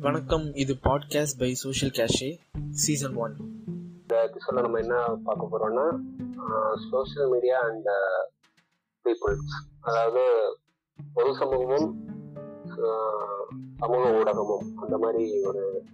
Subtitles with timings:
[0.00, 0.52] வணக்கம்.
[0.52, 2.28] இது podcast by social cache
[2.70, 3.34] season one
[4.00, 5.86] இந்த எபிசோட நம்ம என்ன பார்க்க போறோம்னா
[6.90, 7.88] சோஷியல் மீடியா அண்ட்
[9.04, 9.48] பீப்புள்ஸ்
[9.80, 10.22] அதாவது
[11.14, 11.88] பொது சமூகமும்
[13.78, 15.84] சமூக ஊடகமும் அந்த மாதிரி ஒரு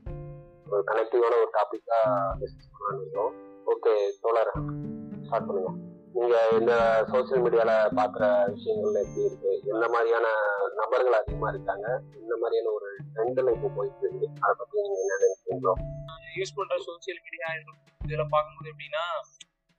[0.70, 2.00] ஒரு கனெக்டிவான ஒரு டாபிக்கா
[2.40, 3.34] டிஸ்கஸ் பண்ணலாம்
[3.66, 4.52] ஓகே தோழர்
[5.22, 5.72] ஸ்டார்ட் பண்ணுங்க.
[6.14, 6.72] நீங்க இந்த
[7.10, 8.24] சோஷியல் மீடியால பாக்குற
[8.54, 9.52] விஷயங்கள்ல எப்படி இருக்கு?
[9.72, 10.26] எந்த மாதிரியான
[10.80, 11.86] நபர்கள் அதிகமா இருக்காங்க?
[12.20, 14.28] இந்த மாதிரியான ஒரு ட்ரெண்ட்ல இப்போ போயிட்டு இருக்கு.
[14.44, 15.74] அதை பத்தி நீங்க என்ன நினைக்கிறீங்களோ
[16.38, 17.48] யூஸ் பண்ற சோசியல் மீடியா
[18.04, 19.04] இதுல பார்க்கும்போது எப்படின்னா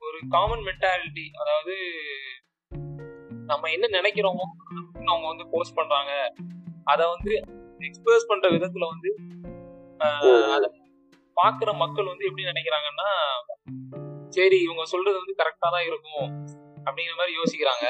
[0.02, 1.74] ஒரு காமன் மென்டாலிட்டி அதாவது
[3.50, 4.46] நம்ம என்ன நினைக்கிறோமோ
[5.10, 6.12] அவங்க வந்து போஸ்ட் பண்றாங்க.
[6.92, 7.32] அதை வந்து
[7.88, 9.10] எக்ஸ்பிரஸ் பண்ற விதத்துல வந்து
[10.56, 10.68] அதை
[11.36, 13.08] பாக்குற மக்கள் வந்து எப்படி நினைக்கிறாங்கன்னா
[14.36, 16.26] சரி இவங்க சொல்றது வந்து கரெக்டா தான் இருக்கும்
[16.86, 17.86] அப்படிங்கிற மாதிரி யோசிக்கிறாங்க.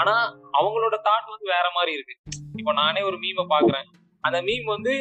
[0.00, 0.14] ஆனா
[0.58, 2.14] அவங்களோட தாட் வந்து வேற மாதிரி இருக்கு.
[2.60, 3.86] இப்போ நானே ஒரு மீமை பாக்குறேன்
[4.24, 4.92] அந்த மீம் வந்து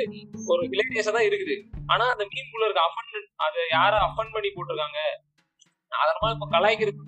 [0.51, 1.55] ஒரு ஹிலேரியஸா தான் இருக்குது.
[1.93, 4.99] ஆனா அந்த மீம்குள்ள இருக்க அஃபன் அதை யார அஃபன் பண்ணி போட்டிருக்காங்க?
[5.91, 7.01] அதனால இப்ப கலாய்க்கிறது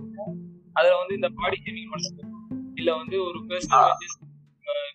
[0.80, 2.24] அதுல வந்து இந்த பாடி ஷேமிங் பண்றது
[2.80, 3.96] இல்ல வந்து ஒரு பர்சனல்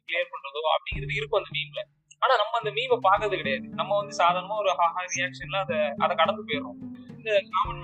[0.07, 1.83] கிளியர் பண்றதோ அப்படிங்கிறது இருக்கும் அந்த மீம்ல
[2.23, 3.67] ஆனா நம்ம அந்த மீமை பாக்குறது கிடையாது.
[3.79, 4.71] நம்ம வந்து சாதாரணமா ஒரு
[5.17, 6.79] ரியாக்ஷன்ல அதை அதை கடந்து போயிடுறோம்.
[7.19, 7.83] இந்த காமன்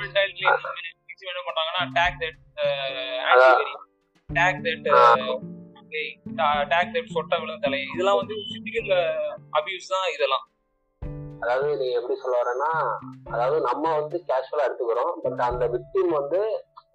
[1.19, 2.39] மென்டாலிட்டில என்ன பண்றாங்கன்னா take that
[4.31, 4.85] take that
[6.73, 7.81] take that சொட்ட விழுந்த தலை.
[7.95, 8.93] இதெல்லாம் வந்து பிசிக்கல்
[9.59, 10.45] அபியூஸ் தான் இதெல்லாம்.
[11.43, 12.71] அதாவது நீ எப்படி சொல்ல வரேன்னா
[13.33, 16.41] அதாவது நம்ம வந்து கேஷுவலா எடுத்துக்கிறோம் பட் அந்த விக்டிம் வந்து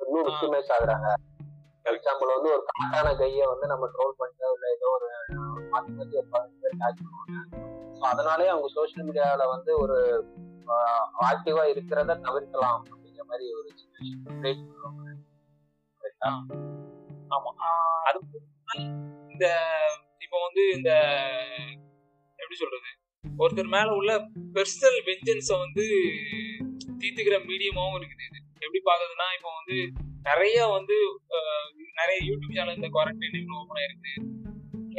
[0.04, 1.10] இன்னும் விக்டிமைஸ் ஆகுறாங்க.
[1.92, 5.08] எக்ஸாம்பிள் வந்து ஒரு கரெக்டான கையை வந்து நம்ம ட்ரோல் பண்ணிட்டோ இல்ல ஏதோ ஒரு
[5.74, 7.02] மாத்தி மாத்தி ஒரு பதினஞ்சு பேர் டேக்
[7.98, 9.98] ஸோ அதனாலே அவங்க சோஷியல் மீடியால வந்து ஒரு
[11.30, 12.82] ஆக்டிவா இருக்கிறத தவிர்க்கலாம்.
[13.34, 15.12] மாதிரி ஒரு சுச்சுவேஷன் கிரியேட் பண்ணுவாங்க?
[17.36, 17.52] ஆமா.
[18.08, 18.20] அது
[19.34, 19.46] இந்த
[20.26, 20.92] இப்போ வந்து இந்த
[22.40, 22.92] எப்படி சொல்றது?
[23.24, 24.12] ஒருத்தர் மேல உள்ள
[24.56, 25.84] பெர்சனல் வெஞ்சன்ஸ வந்து
[27.02, 28.40] தீர்த்துக்கிற மீடியமாவும் இருக்குது இது.
[28.66, 29.78] எப்படி பாக்குறதுன்னா இப்போ வந்து
[30.30, 30.96] நிறைய வந்து
[32.00, 34.14] நிறைய யூடியூப் சேனல் இந்த குவாரண்டைன் ஓப்பன் ஆயிருக்கு.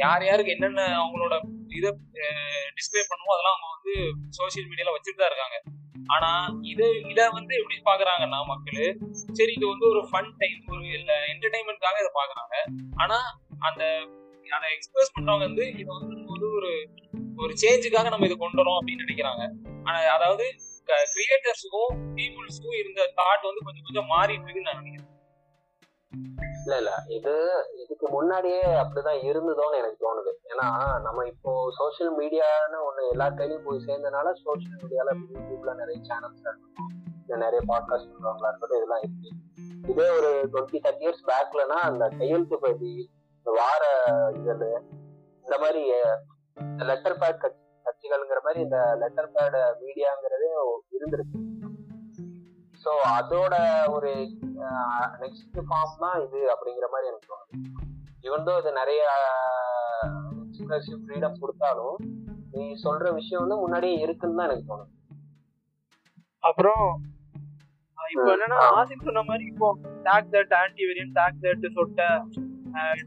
[0.03, 1.35] யார் யாருக்கு என்னென்ன அவங்களோட
[1.79, 1.89] இதை
[2.77, 3.93] டிஸ்பிளே பண்ணுமோ அதெல்லாம் அவங்க வந்து
[4.39, 5.57] சோஷியல் மீடியால வச்சுட்டு தான் இருக்காங்க.
[6.13, 6.29] ஆனா
[6.61, 8.83] இது இத வந்து எப்படி பாக்குறாங்கன்னா மக்கள்
[9.39, 12.55] சரி இது வந்து ஒரு ஃபன் டைம் ஒரு இல்ல என்டர்டைன்மெண்ட்காக இதை பாக்குறாங்க.
[12.95, 13.17] ஆனா
[13.59, 13.83] அந்த
[14.45, 16.71] அதை எக்ஸ்பிரஸ் பண்றவங்க வந்து இது வந்து ஒரு
[17.37, 19.43] ஒரு சேஞ்சுக்காக நம்ம இதை கொண்டு வரோம் அப்படின்னு நினைக்கிறாங்க.
[19.83, 20.45] ஆனா அதாவது
[21.13, 25.11] கிரியேட்டர்ஸுக்கும் பீப்புள்ஸுக்கும் இருந்த தாட் வந்து கொஞ்சம் கொஞ்சம் மாறிட்டு இருக்குன்னு நான் நினைக்கிறேன்.
[26.65, 26.91] இல்ல இல்ல.
[27.07, 27.33] இது
[27.73, 30.31] இதுக்கு முன்னாடியே அப்படிதான் இருந்ததோன்னு எனக்கு தோணுது.
[30.51, 30.67] ஏன்னா
[31.01, 36.71] நம்ம இப்போ சோஷியல் மீடியான்னு ஒண்ணு எல்லா கையிலயும் போய் சேர்ந்தனால சோஷியல் மீடியால யூடியூப்ல நிறைய சேனல்ஸ் இருக்கும்
[37.21, 39.29] இல்ல நிறைய பாட்காஸ்ட் பண்றவங்களா இருக்கட்டும் இதெல்லாம் இருக்கு.
[39.91, 42.93] இதே ஒரு டுவெண்ட்டி தேர்ட்டி இயர்ஸ் பேக்லனா அந்த கையெழுத்து பதி
[43.37, 43.83] இந்த வார
[44.39, 44.65] இதழ்
[45.45, 45.83] இந்த மாதிரி
[46.89, 47.43] லெட்டர் பேட்
[47.85, 50.49] கட்சிகள்ங்கிற மாதிரி இந்த லெட்டர் பேட் மீடியாங்கிறதே
[50.97, 51.39] இருந்திருக்கு.
[52.85, 53.53] ஸோ அதோட
[53.95, 54.11] ஒரு
[55.21, 57.55] நெக்ஸ்ட் ஃபார்ம் தான் இது அப்படிங்கிற மாதிரி எனக்கு தோணுது.
[58.23, 59.01] இவன் இது நிறைய
[60.43, 61.97] எக்ஸ்பிரசிவ் ஃப்ரீடம் கொடுத்தாலும்
[62.53, 64.91] நீ சொல்ற விஷயம் வந்து முன்னாடியே இருக்குன்னு தான் எனக்கு தோணுது.
[66.43, 66.85] அப்புறம்
[67.97, 68.71] இப்போ என்னன்னா ஆ.
[68.79, 69.67] ஆசிக் சொன்ன மாதிரி இப்போ
[70.07, 72.01] டேக் தட் ஆன்டி வேரியன் டேக் தட் சொட்ட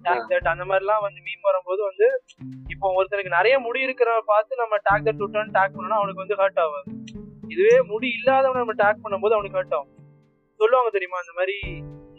[0.06, 2.06] டேக் தட் அந்த மாதிரிலாம் வந்து மீன் வரும்போது வந்து
[2.74, 6.60] இப்போ ஒருத்தனுக்கு நிறைய முடி இருக்கிறவ பார்த்து நம்ம டேக் தட் சொட்டான்னு டேக் பண்ணோம்னா அவனுக்கு வந்து ஹர்ட்
[6.64, 6.88] ஆகாது.
[7.52, 9.94] இதுவே முடி இல்லாதவனை நம்ம டேக் பண்ணும்போது அவனுக்கு ஹர்ட் ஆகும்.
[10.60, 11.56] சொல்லுவாங்க தெரியுமா இந்த மாதிரி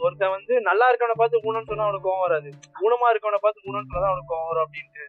[0.05, 2.49] ஒருத்தன் வந்து நல்லா இருக்கவனை பார்த்து ஊனம்னு சொன்னா அவனுக்கு கோவம் வராது.
[2.83, 5.05] ஊனமா இருக்கவனை பார்த்து ஊனம்னு சொன்னா அவனுக்கு கோவம் வரும் அப்படின்ட்டு.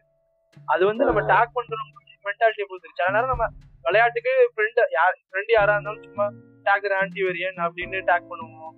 [0.73, 3.45] அது வந்து நம்ம டேக் பண்றவங்க மென்டாலிட்டியை பொறுத்து சில நேரம் நம்ம
[3.85, 6.25] விளையாட்டுக்கு ஃப்ரெண்ட் யார் ஃப்ரெண்ட் யாரா இருந்தாலும் சும்மா
[6.65, 8.73] டேக் ஆன்டி வேரியன் அப்படின்னு டேக் பண்ணுவோம்.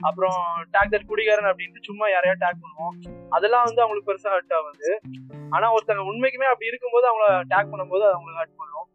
[0.00, 0.40] அப்புறம்
[0.74, 2.94] டேக் தர் குடிகாரன் அப்படின்ட்டு சும்மா யாரையா டேக் பண்ணுவோம்.
[3.36, 4.90] அதெல்லாம் வந்து அவங்களுக்கு பெருசா ஹர்ட் ஆகுது.
[5.54, 8.88] ஆனா ஒருத்தங்க உண்மைக்குமே அப்படி இருக்கும்போது அவங்கள டேக் பண்ணும்போது அது அவங்களுக்கு ஹர்ட் பண்ணுவோம்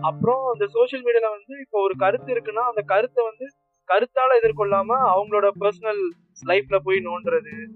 [0.00, 3.46] அப்புறம் இந்த சோஷியல் மீடியால வந்து இப்போ ஒரு கருத்து இருக்குன்னா அந்த கருத்தை வந்து
[3.88, 6.10] கருத்தால எதிர்கொள்ளாம அவங்களோட பர்சனல்
[6.46, 7.66] லைஃப்ல போய் நோண்டுறது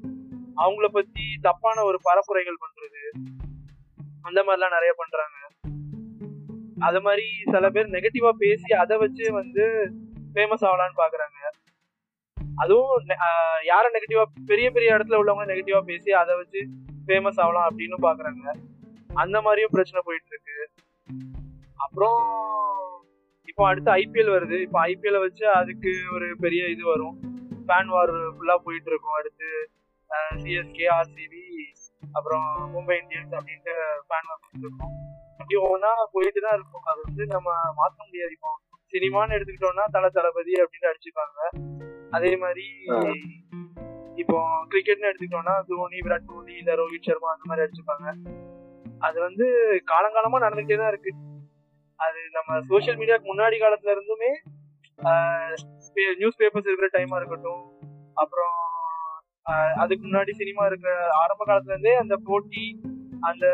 [0.56, 3.30] அவங்கள பத்தி தப்பான ஒரு பரப்புரைகள் பண்றது
[4.22, 5.48] அந்த மாதிரிலாம் நிறைய பண்றாங்க.
[6.78, 9.92] அது மாதிரி சில பேர் நெகட்டிவா பேசி அதை வச்சு வந்து
[10.34, 11.50] ஃபேமஸ் ஆகலான்னு பாக்குறாங்க.
[12.56, 13.16] அதுவும் நெ-
[13.66, 16.68] நெகட்டிவா பெரிய பெரிய இடத்துல உள்ளவங்க நெகட்டிவா பேசி அதை வச்சு
[17.06, 18.54] ஃபேமஸ் ஆகலாம் அப்படின்னு பாக்குறாங்க.
[19.14, 20.70] அந்த மாதிரியும் பிரச்சனை போயிட்டு இருக்கு.
[21.84, 22.20] அப்புறம்
[23.50, 24.56] இப்போ அடுத்து ஐபிஎல் வருது.
[24.66, 27.16] இப்போ ஐபிஎல் வச்சு அதுக்கு ஒரு பெரிய இது வரும்.
[27.68, 29.16] ஃபேன் வார் ஃபுல்லா போயிட்டு இருக்கும்.
[29.20, 29.48] அடுத்து
[30.42, 31.44] சிஎஸ்கே ஆர்சிபி
[32.16, 33.74] அப்புறம் மும்பை இந்தியன்ஸ் அப்படின்ட்டு
[34.08, 34.92] ஃபேன் வார் போயிட்டு இருக்கும்.
[35.38, 36.84] அப்படி ஒவ்வொன்றா போயிட்டு தான் இருக்கும்.
[36.90, 37.48] அது வந்து நம்ம
[37.80, 38.32] மாற்ற முடியாது.
[38.36, 38.50] இப்போ
[38.92, 41.38] சினிமான்னு எடுத்துக்கிட்டோம்னா தல தளபதி அப்படின்னு அடிச்சுப்பாங்க.
[42.16, 42.66] அதே மாதிரி
[44.22, 44.36] இப்போ
[44.72, 48.06] கிரிக்கெட்னு எடுத்துக்கிட்டோம்னா தோனி விராட் கோலி இல்ல ரோஹித் சர்மா அந்த மாதிரி அடிச்சுப்பாங்க.
[49.06, 49.46] அது வந்து
[49.92, 51.12] காலங்காலமா நடந்துகிட்டே தான் இருக்கு.
[52.00, 54.30] அது நம்ம சோஷியல் மீடியாக்கு முன்னாடி காலத்துல இருந்துமே
[56.16, 57.64] நியூஸ் பேப்பர்ஸ் இருக்கிற டைமா இருக்கட்டும்
[58.16, 58.54] அப்புறம்
[59.76, 62.64] அதுக்கு முன்னாடி சினிமா இருக்கிற ஆரம்ப காலத்துல இருந்தே அந்த போட்டி
[63.22, 63.46] அந்த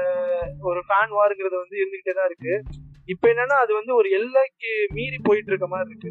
[0.63, 2.55] ஒரு ஃபேன் வாருங்கிறது வந்து இருந்துகிட்டே தான் இருக்கு.
[3.09, 6.11] இப்ப என்னன்னா அது வந்து ஒரு எல்லைக்கு மீறி போயிட்டு இருக்க மாதிரி இருக்கு.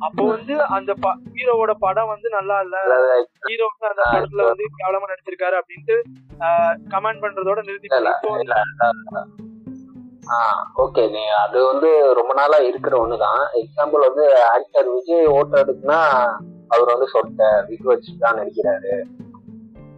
[0.00, 0.92] அப்போ வந்து அந்த
[1.34, 2.76] ஹீரோவோட படம் வந்து நல்லா இல்ல.
[3.42, 5.96] ஹீரோ வந்து அந்த படத்துல வந்து கேவலமா நடிச்சிருக்காரு அப்படின்ட்டு
[6.94, 7.60] கமெண்ட் பண்றதோட
[7.90, 8.10] இல்ல.
[10.82, 13.42] ஓகே நீ அது வந்து ரொம்ப நாளா இருக்கிற ஒண்ணுதான்.
[13.60, 16.00] எக்ஸாம்பிள் வந்து ஆக்டர் விஜய் ஓட்டுறதுக்குன்னா
[16.68, 18.94] அவர் வந்து சொட்ட விக் வச்சுட்டு தான் நடிக்கிறாரு.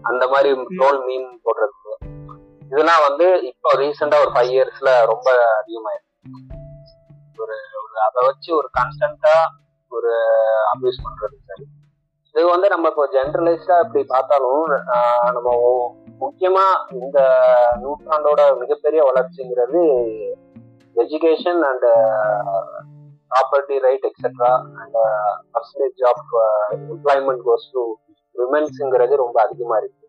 [0.03, 0.51] அந்த மாதிரி
[0.83, 1.75] ரோல் மீன் போடுறது.
[2.71, 5.29] இதெல்லாம் வந்து இப்போ ரீசெண்டா ஒரு ஃபைவ் இயர்ஸ்ல ரொம்ப
[5.61, 6.05] அதிகமாயிருக்கு.
[7.43, 9.37] ஒரு ஒரு அதை வச்சு ஒரு கான்ஸ்டன்டா
[9.89, 10.13] ஒரு
[10.73, 11.37] அபியூஸ் பண்றது.
[11.49, 11.65] சரி
[12.35, 14.65] இது வந்து நம்ம இப்போ ஜென்ரலைஸ்டா இப்படி பார்த்தாலும்
[15.37, 15.49] நம்ம
[16.21, 16.67] முக்கியமா
[17.03, 17.19] இந்த
[17.83, 19.81] நூற்றாண்டோட மிகப்பெரிய வளர்ச்சிங்கிறது
[21.03, 21.87] education and
[23.31, 24.99] property right etcetera and
[25.55, 26.27] percentage of
[26.93, 27.83] employment goes to
[28.35, 30.05] விமென்ஸுங்கிறது ரொம்ப அதிகமா இருக்கு.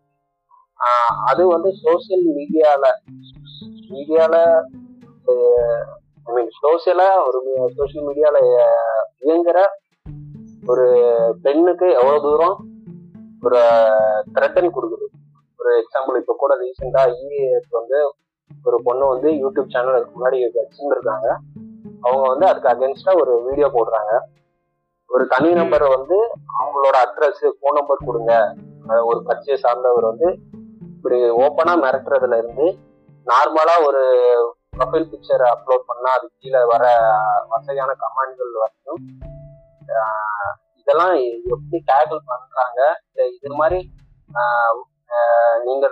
[1.29, 2.85] அது வந்து சோசியல் மீடியால
[3.93, 4.35] மீடியால
[6.27, 7.39] ஐ மீன் சோசியலா ஒரு
[7.77, 8.37] சோசியல் மீடியால
[9.25, 9.59] இயங்குற
[10.71, 10.87] ஒரு
[11.41, 12.57] பெண்ணுக்கு எவ்வளவு தூரம்
[13.41, 13.59] ஒரு
[14.35, 15.05] த்ரெட்டன் கொடுக்குது.
[15.67, 17.97] ஒரு எக்ஸாம்பிள் இப்போ கூட ரீசெண்டா இஏஎஸ் வந்து
[18.65, 21.27] ஒரு பொண்ணு வந்து யூடியூப் சேனல் அதுக்கு முன்னாடி வச்சுருக்காங்க
[22.03, 24.13] அவங்க வந்து அதுக்கு அகேன்ஸ்டா ஒரு வீடியோ போடுறாங்க.
[25.09, 26.17] ஒரு தனி நம்பர் வந்து
[26.59, 28.33] அவங்களோட அட்ரஸ் ஃபோன் நம்பர் கொடுங்க.
[29.09, 30.29] ஒரு கட்சியை சார்ந்தவர் வந்து
[30.95, 32.67] இப்படி ஓப்பனா மிரட்டுறதுல இருந்து
[33.27, 34.03] நார்மலா ஒரு
[34.75, 36.83] ப்ரொஃபைல் பிக்சர் அப்லோட் பண்ணா அது கீழே வர
[37.53, 39.01] வசதியான கமெண்ட்கள் வரைக்கும்
[40.79, 41.15] இதெல்லாம்
[41.53, 42.81] எப்படி டேக்கிள் பண்றாங்க?
[43.37, 43.79] இது மாதிரி
[45.65, 45.85] நீங்க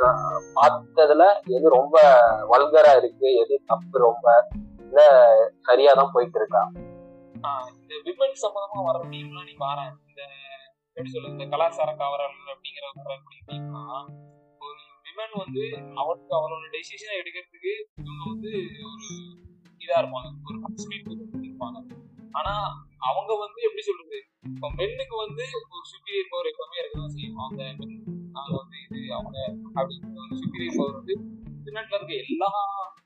[0.58, 1.24] பார்த்ததுல
[1.56, 1.96] எது ரொம்ப
[2.52, 4.26] வல்கரா இருக்கு எது தப்பு ரொம்ப
[4.84, 5.02] இல்ல
[5.68, 6.64] சரியா தான் போயிட்டு இருக்கா
[7.74, 10.22] இந்த விமன் சம்பந்தமா வர டீம்லாம் நீ பாரு இந்த
[10.98, 13.84] எப்படி சொல்றது இந்த கலாச்சார காவலர்கள் அப்படிங்கிற வரக்கூடிய டீம்னா
[14.62, 15.64] ஒரு விமன் வந்து
[16.00, 18.52] அவருக்கு அவளோட டெசிஷனை எடுக்கிறதுக்கு இவங்க வந்து
[18.90, 19.10] ஒரு
[19.82, 21.12] இதா இருப்பாங்க ஒரு ஸ்பீட்
[21.42, 21.80] இருப்பாங்க
[22.34, 22.54] ஆனா
[23.10, 24.18] அவங்க வந்து எப்படி சொல்றது
[24.50, 27.38] இப்போ மென்னுக்கு வந்து ஒரு சுப்பீரியர் பவர் எப்பவுமே இருக்கதான் செய்யும்.
[27.40, 27.62] அவங்க
[28.36, 29.56] men, நாங்க வந்து இது அவங்க
[30.16, 31.14] ஒரு சுப்பீரியர் பவர் வந்து
[31.64, 32.16] திருநாட்டில் இருக்க.
[32.16, 32.48] எல்லா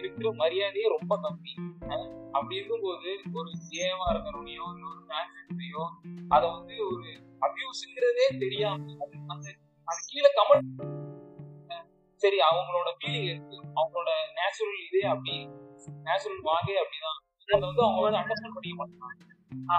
[0.00, 1.52] இருக்கிற மரியாதையே ரொம்ப கம்மி.
[2.32, 3.50] அப்படி இருக்கும்போது ஒரு
[3.82, 5.82] ஏவா இருக்கிறவனையோ ஒரு டிரான்ஸ்ஜெண்டரையோ
[6.28, 7.08] அதை வந்து ஒரு
[7.42, 8.94] அபியூஸ்ங்கிறதே தெரியாம
[9.26, 9.46] அந்த
[9.88, 10.70] அது கீழே கமெண்ட்
[12.22, 13.56] சரி அவங்களோட ஃபீலிங் இருக்கு.
[13.76, 15.34] அவங்களோட நேச்சுரல் இதே அப்படி
[16.04, 17.18] நேச்சுரல் வாகே அப்படிதான்.
[17.48, 19.16] அதை வந்து அவங்க வந்து அண்டர்ஸ்டாண்ட் பண்ணிக்க மாட்டாங்க.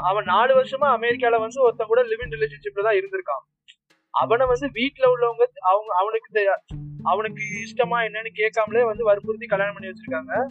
[0.03, 3.69] அவன் நாலு வருஷமா அமெரிக்கால வந்து ஒருத்தன் கூட லிவிங் ரிலேஷன்ஷிப்ல தான் இருந்திருக்கான்.
[4.11, 9.93] அவனை வந்து வீட்டுல உள்ளவங்க அவங்க அவனுக்கு தெ- அவனுக்கு இஷ்டமா என்னன்னு கேட்காமலே வந்து வற்புறுத்தி கல்யாணம் பண்ணி
[9.93, 10.45] வச்சிருக்காங்க.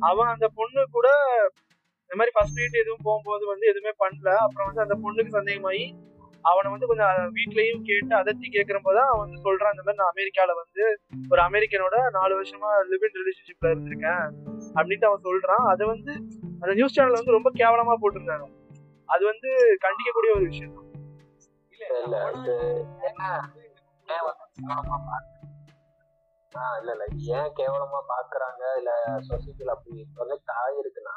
[0.00, 1.08] அவன் அந்த பொண்ணு கூட
[2.00, 4.34] இந்த மாதிரி ஃபர்ஸ்ட் நைட் எதுவும் போகும்போது வந்து எதுவுமே பண்ணல.
[4.34, 6.06] அப்புறம் வந்து அந்த பொண்ணுக்கு சந்தேகமாயி
[6.42, 10.54] அவனை வந்து கொஞ்சம் வீட்லயும் கேட்டு அதட்டி கேட்கிறப்போ தான் அவன் வந்து சொல்றான் இந்த மாதிரி நான் அமெரிக்கால
[10.54, 14.30] வந்து ஒரு அமெரிக்கனோட நாலு வருஷமா லிவிங் ரிலேஷன்ஷிப்ல இருந்திருக்கேன்.
[14.74, 15.68] அப்படின்ட்டு அவன் சொல்றான்.
[15.68, 16.12] அதை வந்து
[16.60, 18.57] அந்த நியூஸ் சேனல் வந்து ரொம்ப கேவலமா போட்டிருந்தாங்க.
[19.08, 19.50] அது வந்து
[19.80, 20.74] கண்டிக்கக்கூடிய ஒரு விஷயம்.
[20.74, 20.84] தான்.
[22.00, 22.54] இல்ல இது
[23.02, 23.22] என்ன
[26.52, 27.04] ஆஹ் இல்ல இல்ல
[27.36, 28.62] ஏன் கேவலமா பாக்குறாங்க?
[28.78, 28.90] இல்ல
[29.28, 31.16] சொசைட்டில அப்படி ப்ரொஜெக்ட் ஆகிருக்குன்னா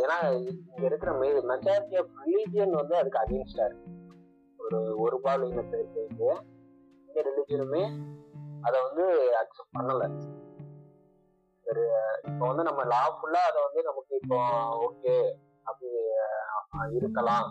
[0.00, 0.16] ஏன்னா
[0.64, 1.10] இங்க இருக்கிற
[1.50, 3.88] மெஜாரிட்டி ஆஃப் ரிலீஜியன் வந்து அதுக்கு அகேன்ஸ்டா இருக்கு.
[4.58, 6.02] ஒரு ஒரு பால் இனத்திற்கு
[7.08, 7.84] இந்த ரிலீஜியனுமே
[8.62, 9.04] அதை வந்து
[9.40, 10.02] அக்செப்ட் பண்ணல.
[11.66, 11.84] சரி
[12.28, 14.38] இப்போ வந்து நம்ம லாஃபுல்லா அதை வந்து நமக்கு இப்போ
[14.86, 15.14] ஓகே
[15.70, 15.88] அப்படி
[16.92, 17.48] இருக்கலாம்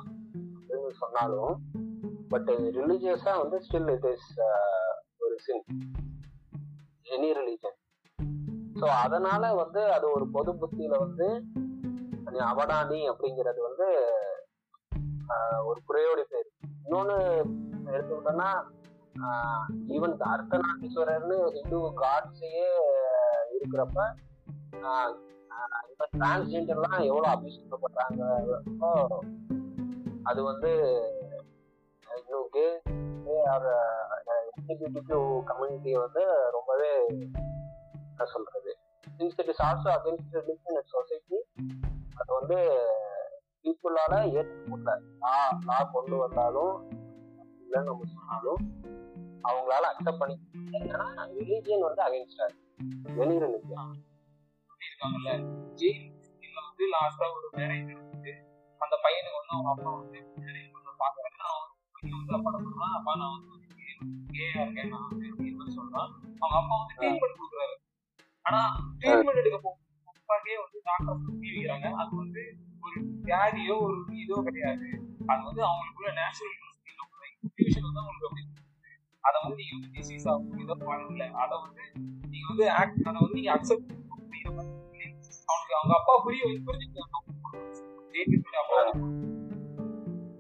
[0.56, 1.56] அப்படின்னு சொன்னாலும்
[2.30, 4.30] பட் ரிலீஜியஸா வந்து ஸ்டில் இட் இஸ்
[5.20, 5.64] ஒரு சின்
[7.16, 7.78] எனி ரிலீஜன்
[8.80, 11.28] ஸோ அதனால வந்து அது ஒரு பொது புத்தியில வந்து
[12.32, 13.88] நீ அவனானி அப்படிங்கிறது வந்து
[15.66, 16.50] ஒரு குறையோடி பேர்
[16.84, 17.18] இன்னொன்னு
[17.90, 18.50] எடுத்துக்கிட்டோம்னா
[19.88, 22.70] ஈவன் அர்த்தநாதீஸ்வரர்னு ஹிந்து காட்ஸையே
[23.56, 24.00] இருக்கிறப்ப
[25.90, 28.22] இப்ப டிரான்ஸ்ஜெண்டர்லாம் எவ்வளவு அபிஷேகப்படுறாங்க
[30.24, 30.72] அது வந்து
[32.18, 32.66] இன்னும் கே
[33.48, 33.70] ஆர்
[36.00, 38.72] வந்து ரொம்பவே என்ன சொல்றது?
[39.18, 41.40] Since it is also against religion and society
[42.16, 42.58] அது வந்து
[43.64, 45.36] பீப்புளால ஏற்றுக்கொள்ள லா
[45.66, 46.76] லா கொண்டு வந்தாலும்
[47.60, 48.62] இல்லைன்னு நம்ம சொன்னாலும்
[49.44, 50.38] அவங்களால அக்செப்ட் பண்ணி
[50.72, 52.48] ஏன்னா ரிலீஜியன் வந்து அகேன்ஸ்டா
[53.16, 53.94] வெளி ரிலிஜியன்
[55.00, 55.34] இருக்காங்கல்ல
[55.80, 58.32] ஜெயில் வந்து லாஸ்டா ஒரு மேரேஜ் நடந்துச்சு.
[58.82, 60.72] அந்த பையனுக்கு வந்து அவங்க அப்பா வந்து மேரேஜ்
[61.04, 63.76] பாக்குறாங்க அவன் பையன் வந்து அப்பா சொல்றான் அப்பா நான் வந்து
[64.34, 66.10] கேயா இருக்கேன் நான் வந்து அப்படின்னு சொல்றான்.
[66.42, 67.76] அவங்க அப்பா வந்து ட்ரீட்மெண்ட் கொடுக்குறாரு.
[68.46, 68.60] ஆனா
[69.00, 69.60] ட்ரீட்மெண்ட் எடுக்க
[70.12, 72.44] அப்பாக்கே வந்து டாக்டர் தெரிவிக்கிறாங்க அது வந்து
[72.84, 74.90] ஒரு வியாதியோ ஒரு இதோ கிடையாது.
[75.32, 76.56] அது வந்து அவங்களுக்குள்ள நேச்சுரல்
[77.46, 78.44] இன்ஃபியூஷன் வந்து அவங்களுக்கு அப்படி
[79.24, 81.86] அதை வந்து நீங்க வந்து டிசீஸ் ஆகும் இதோ பண்ணல அதை வந்து
[82.34, 83.96] நீங்க வந்து ஆக்ட் அதை வந்து நீங்க அக்செப்ட்
[85.50, 87.26] அவனுக்கு அவங்க அப்பா புரிய புரிஞ்சுக்கலாம்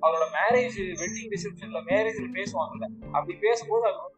[0.01, 4.17] அவரோட மேரேஜ் வெட்டிங் ரிசப்ஷன்ல மேரேஜ்ல பேசுவாங்கல்ல அப்படி பேசும்போது அது வந்து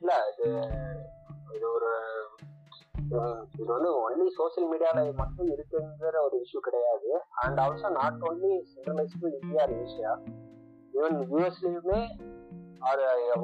[0.00, 0.48] இல்ல இது
[1.54, 1.90] இது ஒரு
[3.54, 7.10] இது வந்து ஒன்லி சோசியல் மீடியால மட்டும் இருக்குங்கிற ஒரு இஷ்யூ கிடையாது.
[7.34, 10.12] And also not only centralise to India Asia
[10.94, 12.00] even யூஎஸ்லயுமே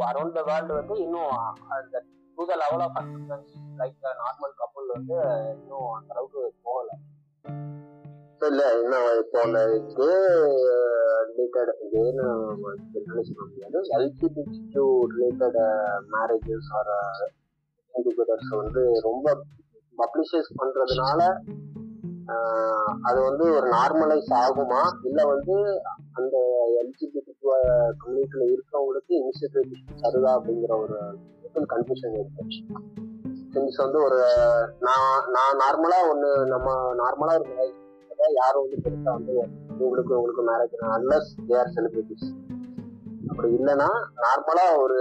[0.09, 1.31] around the world வந்து இன்னும்
[1.69, 1.97] அந்த
[2.37, 5.17] to the level of acceptance like normal couple வந்து
[5.55, 6.89] இன்னும் அந்த அளவுக்கு போகல.
[8.49, 9.41] இல்ல இன்னும் இப்போ
[9.89, 10.07] இது
[11.29, 12.27] ரிலேட்டட் கேன்னு
[13.29, 13.79] சொல்ல முடியாது.
[13.99, 15.61] LGBTQ related
[16.15, 16.93] marriages or
[17.95, 19.27] togethers வந்து ரொம்ப
[19.99, 21.21] பப்ளிஷைஸ் பண்றதுனால
[23.03, 24.81] அது வந்து ஒரு நார்மலைஸ் ஆகுமா?
[25.03, 25.83] இல்ல வந்து
[26.13, 26.37] அந்த
[26.81, 27.33] எல்ஜிபிடி
[27.99, 30.99] கம்யூனிட்டியில இருக்கிறவங்களுக்கு இனிஷியேட்டிவ் தருதா அப்படிங்கிற ஒரு
[31.69, 32.45] கன்ஃபியூஷன் இருக்கு
[33.55, 34.19] சின்ஸ் வந்து ஒரு
[34.79, 37.73] நான் நான் நார்மலா ஒண்ணு நம்ம நார்மலா ஒரு
[38.35, 39.35] யாரும் வந்து பெருசா வந்து
[39.79, 42.29] உங்களுக்கு உங்களுக்கு மேரேஜ் அன்லஸ் தேர் செலிபிரிட்டிஸ்
[43.29, 43.89] அப்படி இல்லைன்னா
[44.23, 44.99] நார்மலா ஒரு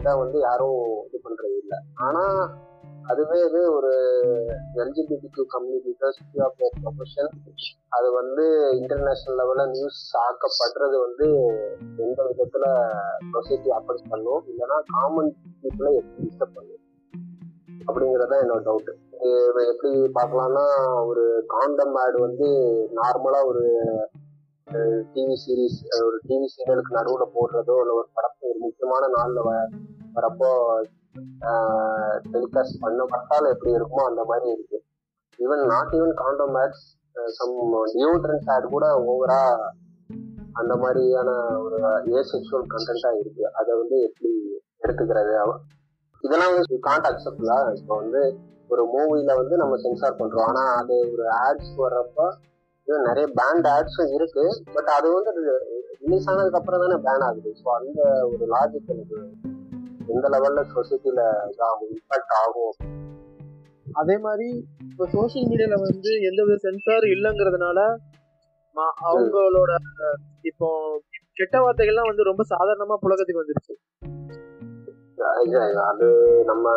[0.00, 1.78] இதை வந்து யாரும் இது பண்றது இல்லை.
[1.94, 2.22] ஆனா
[3.10, 3.90] அதுவே இது ஒரு
[4.74, 5.92] எல்ஜிபிடி கம்யூனிட்டி
[6.38, 7.30] ஆஃப் ப்ரொஃபஷன்
[7.88, 8.44] அது வந்து
[8.80, 11.26] இன்டர்நேஷனல் லெவலில் நியூஸ் ஆக்கப்படுறது வந்து
[12.04, 12.68] எந்த விதத்தில்
[13.32, 14.42] சொசைட்டி அப்ரோச் பண்ணும்?
[14.50, 15.30] இல்லைன்னா காமன்
[15.62, 16.80] பீப்புளை எப்படி டிஸ்டர்ப் பண்ணும்?
[17.88, 18.90] அப்படிங்கிறதா என்னோட டவுட்
[19.72, 20.64] எப்படி பார்க்கலாம்னா
[21.06, 22.48] ஒரு காண்டம் ஆடு வந்து
[23.00, 23.64] நார்மலாக ஒரு
[25.14, 29.48] டிவி சீரீஸ் ஒரு டிவி சீரியலுக்கு நடுவில் போடுறதோ இல்லை ஒரு படத்தை ஒரு முக்கியமான நாளில்
[30.16, 30.50] வரப்போ
[32.32, 34.78] டெலிகாஸ்ட் பண்ணப்பட்டால் எப்படி இருக்குமோ அந்த மாதிரி இருக்கு.
[35.38, 36.84] Even not even condom ads
[37.38, 37.56] some
[37.94, 39.40] deodorants ad கூட ஓவரா
[40.60, 41.30] அந்த மாதிரியான
[41.64, 41.78] ஒரு
[42.14, 43.44] ஏ செக்ஷுவல் கண்டென்ட்டா இருக்கு.
[43.58, 44.32] அதை வந்து எப்படி
[44.84, 45.34] எடுத்துக்கிறது?
[46.24, 48.22] இதெல்லாம் வந்து காண்ட் அக்செப்ட்ல இப்போ வந்து
[48.72, 50.48] ஒரு மூவில வந்து நம்ம சென்சார் பண்றோம்.
[50.50, 52.28] ஆனா அது ஒரு ஆட்ஸ் வர்றப்ப
[53.08, 54.44] நிறைய பேண்ட் ஆட்ஸும் இருக்கு.
[54.74, 55.32] பட் அது வந்து
[56.02, 57.50] ரிலீஸ் ஆனதுக்கு அப்புறம் தானே பேன் ஆகுது.
[57.62, 58.02] ஸோ அந்த
[58.32, 59.18] ஒரு லாஜிக் எனக்கு
[60.06, 62.74] எந்த லெவல்ல சொசைட்டில இதாகும் இம்பாக்ட் ஆகும்?
[63.92, 67.78] அதே மாதிரி இப்போ சோசியல் மீடியால வந்து எந்த வித சென்சார் இல்லைங்கிறதுனால
[68.76, 69.72] அவங்களோட
[70.42, 70.68] இப்போ
[71.32, 73.74] கெட்ட வார்த்தைகள்லாம் வந்து ரொம்ப சாதாரணமா புழக்கத்துக்கு வந்துருச்சு.
[75.90, 76.08] அது
[76.44, 76.70] நம்ம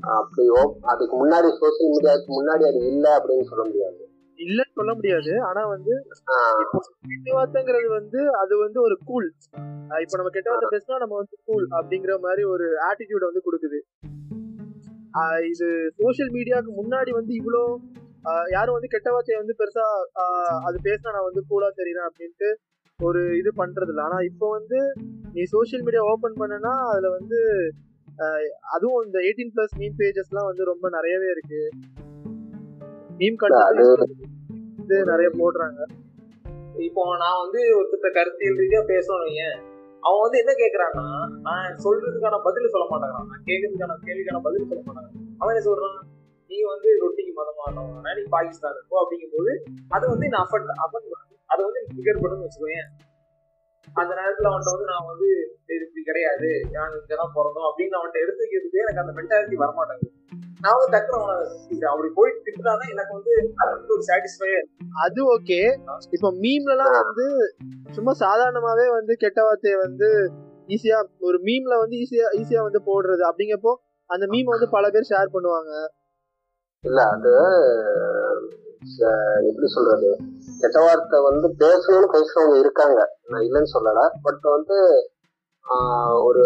[0.00, 0.46] அப்படி
[0.82, 4.07] அதுக்கு முன்னாடி சோசியல் மீடியாவுக்கு முன்னாடி அது இல்லை அப்படின்னு சொல்ல முடியாது.
[4.44, 5.32] இல்லன்னு சொல்ல முடியாது.
[5.48, 5.92] ஆனா வந்து
[7.10, 9.28] கெட்ட வார்த்தைங்கிறது வந்து அது வந்து ஒரு கூல்
[10.04, 13.80] இப்ப நம்ம கெட்ட வார்த்தை பேசினா நம்ம வந்து கூல் அப்படிங்கிற மாதிரி ஒரு ஆட்டிடியூட வந்து கொடுக்குது.
[15.52, 15.66] இது
[16.00, 17.62] சோசியல் மீடியாவுக்கு முன்னாடி வந்து இவ்வளோ
[18.54, 19.84] யாரும் வந்து கெட்ட வார்த்தையை வந்து பெருசா
[20.68, 22.48] அது பேசினா நான் வந்து கூலா தெரியுறேன் அப்படின்ட்டு
[23.00, 24.78] ஒரு இது பண்றது இல்லை ஆனா இப்போ வந்து
[25.34, 27.38] நீ சோசியல் மீடியா ஓபன் பண்ணனா அதுல வந்து
[28.76, 31.62] அதுவும் இந்த எயிட்டீன் பிளஸ் மீம் பேஜஸ்லாம் வந்து ரொம்ப நிறையவே இருக்கு.
[33.20, 35.80] மீம் கண்டென்ட் நிறைய போடுறாங்க.
[36.88, 39.56] இப்போ நான் வந்து ஒருத்தர் கருத்தியல் ரீதியா பேசணும் ஏன்
[40.06, 41.06] அவன் வந்து என்ன கேக்குறான்னா
[41.46, 43.26] நான் சொல்றதுக்கான பதில் சொல்ல மாட்டேங்கிறான்.
[43.30, 45.26] நான் கேட்கறதுக்கான கேள்விக்கான பதில் சொல்ல மாட்டேங்கிறான்.
[45.40, 45.98] அவன் என்ன சொல்றான்?
[46.50, 49.52] நீ வந்து ரொட்டிக்கு மதமானவனா நீ பாகிஸ்தான் இருக்கோ அப்படிங்கும் போது
[49.96, 51.10] அது வந்து நான் அஃபண்ட் அஃபண்ட்
[51.52, 51.80] அதை வந்து
[52.22, 52.88] பண்ணுன்னு வச்சுக்கோயேன்.
[53.94, 55.28] அந்த நேரத்துல அவன்கிட்ட வந்து நான் வந்து
[55.66, 56.66] இது இப்படி கிடையாது.
[56.72, 57.68] நான் இங்கதான் பிறந்தோம்.
[57.68, 60.16] அப்படின்னு அவன்கிட்ட எடுத்துக்கிறதுக்கு எனக்கு அந்த மென்டாலிட்டி வரமாட்டேங்குது.
[60.60, 63.52] நான் வந்து டக்குனு அவனை அப்படி போயிட்டு திட்டுறாதான் எனக்கு வந்து
[63.88, 64.50] ஒரு சாட்டிஸ்ஃபை
[65.02, 65.78] அது ஓகே
[66.10, 67.56] இப்ப மீம்லலாம் வந்து
[67.90, 70.32] சும்மா சாதாரணமாவே வந்து கெட்ட வார்த்தையை வந்து
[70.68, 73.22] ஈஸியா ஒரு மீம்ல வந்து ஈஸியா ஈஸியா வந்து போடுறது.
[73.30, 73.74] அப்படிங்கப்போ
[74.06, 75.86] அந்த மீம் வந்து பல பேர் ஷேர் பண்ணுவாங்க.
[76.84, 77.32] இல்ல அது
[79.48, 80.10] எப்படி சொல்றது?
[80.60, 82.98] கெட்ட வார்த்தை வந்து பேசணும்னு பேசுறவங்க இருக்காங்க.
[83.30, 84.02] நான் இல்லைன்னு சொல்லல.
[84.26, 84.78] பட் வந்து
[86.26, 86.42] ஒரு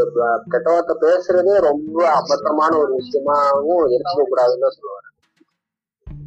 [0.53, 5.09] கெட்ட வார்த்தை பேசுறதே ரொம்ப அபத்தமான ஒரு விஷயமாவும் எடுத்துக்க கூடாதுன்னு தான் சொல்லுவாரு.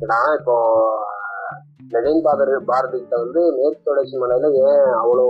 [0.03, 0.55] ஏன்னா இப்போ
[1.93, 5.25] லெனின் பாதர் பாரதி கிட்ட வந்து மேற்கு தொடர்ச்சி மலையில ஏன் அவ்வளோ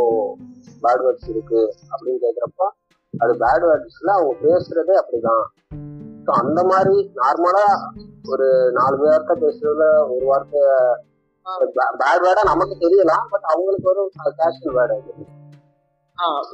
[0.83, 2.69] பேட் வேர்ட்ஸ் இருக்கு அப்படின்னு கேக்குறப்ப
[3.13, 5.43] அது பேட் வேர்ட்ஸ்ல அவங்க பேசுறதே அப்படிதான்.
[6.25, 7.65] ஸோ அந்த மாதிரி நார்மலா
[8.27, 10.61] ஒரு நாலு வார்த்தை பேசுறதுல ஒரு வார்த்தை
[11.99, 14.03] பேட் வேர்டா நமக்கு தெரியலாம் பட் அவங்களுக்கு ஒரு
[14.39, 15.25] கேஷுவல் வேர்டு அது.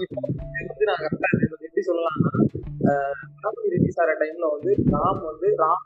[0.04, 0.22] இப்போ
[0.70, 1.04] வந்து நான்
[1.66, 2.32] எப்படி சொல்லலாம்னா
[3.44, 5.84] ராமி ரெட்டி சார டைம்ல வந்து ராம் வந்து ராம்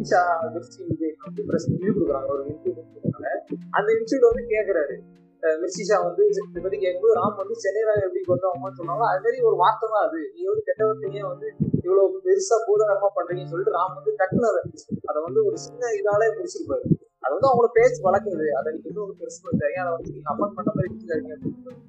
[0.00, 0.20] ஈஷா
[0.54, 3.28] மிர்ச்சி விஜய் வந்து பிரஸ் இன்டர்வியூ கொடுக்குறாங்க ஒரு இன்டர்வியூ கொடுக்குறாங்க
[3.76, 4.96] அந்த இன்டர்வியூல வந்து கேக்குறாரு.
[5.42, 9.04] மிர்சிஷா வந்து இதை பத்தி கேட்கும்போது ராம் வந்து சென்னையில எப்படி கொண்டு வாங்கன்னு சொன்னாங்க.
[9.10, 10.20] அது மாதிரி ஒரு வார்த்தை தான் அது.
[10.34, 11.48] நீ வந்து கெட்டவர்த்தையே வந்து
[11.84, 14.62] இவ்வளவு பெருசா பூதாரமா பண்றீங்கன்னு சொல்லிட்டு ராம் வந்து டக்குனு அதை
[15.10, 16.84] அதை வந்து ஒரு சின்ன இதாலே முடிச்சிருப்பாரு.
[17.24, 20.70] அது வந்து அவங்கள பேச்சு வளர்க்குது அதை நீங்க இன்னும் பெருசு பண்ணுறீங்க அதை வந்து நீங்க அஃபன் பண்ண
[20.76, 21.34] மாதிரி இருக்காங்க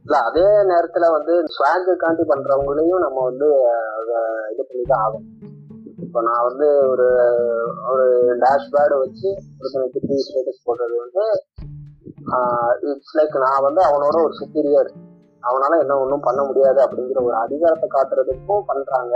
[0.06, 3.48] இல்ல அதே நேரத்துல வந்து ஸ்வாகுக்காண்டி பண்றவங்களையும் நம்ம வந்து
[4.00, 4.18] அதை
[4.54, 5.26] இது பண்ணி தான் ஆகும்
[6.06, 7.08] இப்போ நான் வந்து ஒரு
[7.92, 8.06] ஒரு
[8.44, 11.24] டேஷ்பேர்டு வச்சு ஒருத்தனுக்கு ஸ்டேட்டஸ் போடுறது வந்து
[12.92, 14.92] இட்ஸ் லைக் நான் வந்து அவனோட ஒரு சுப்பீரியர்
[15.44, 19.16] அவனால என்ன ஒன்றும் பண்ண முடியாது அப்படிங்கிற ஒரு அதிகாரத்தை காட்டுறதுக்கும் பண்றாங்க.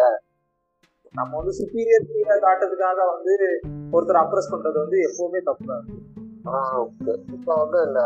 [1.13, 2.05] நம்ம வந்து சுப்பீரியர்
[2.43, 3.33] காட்டுறதுக்காக வந்து
[3.91, 5.85] ஒருத்தர் அப்ரஸ் பண்றது வந்து எப்பவுமே தப்பு தான்.
[6.77, 8.01] ஓகே இப்போ வந்து இந்த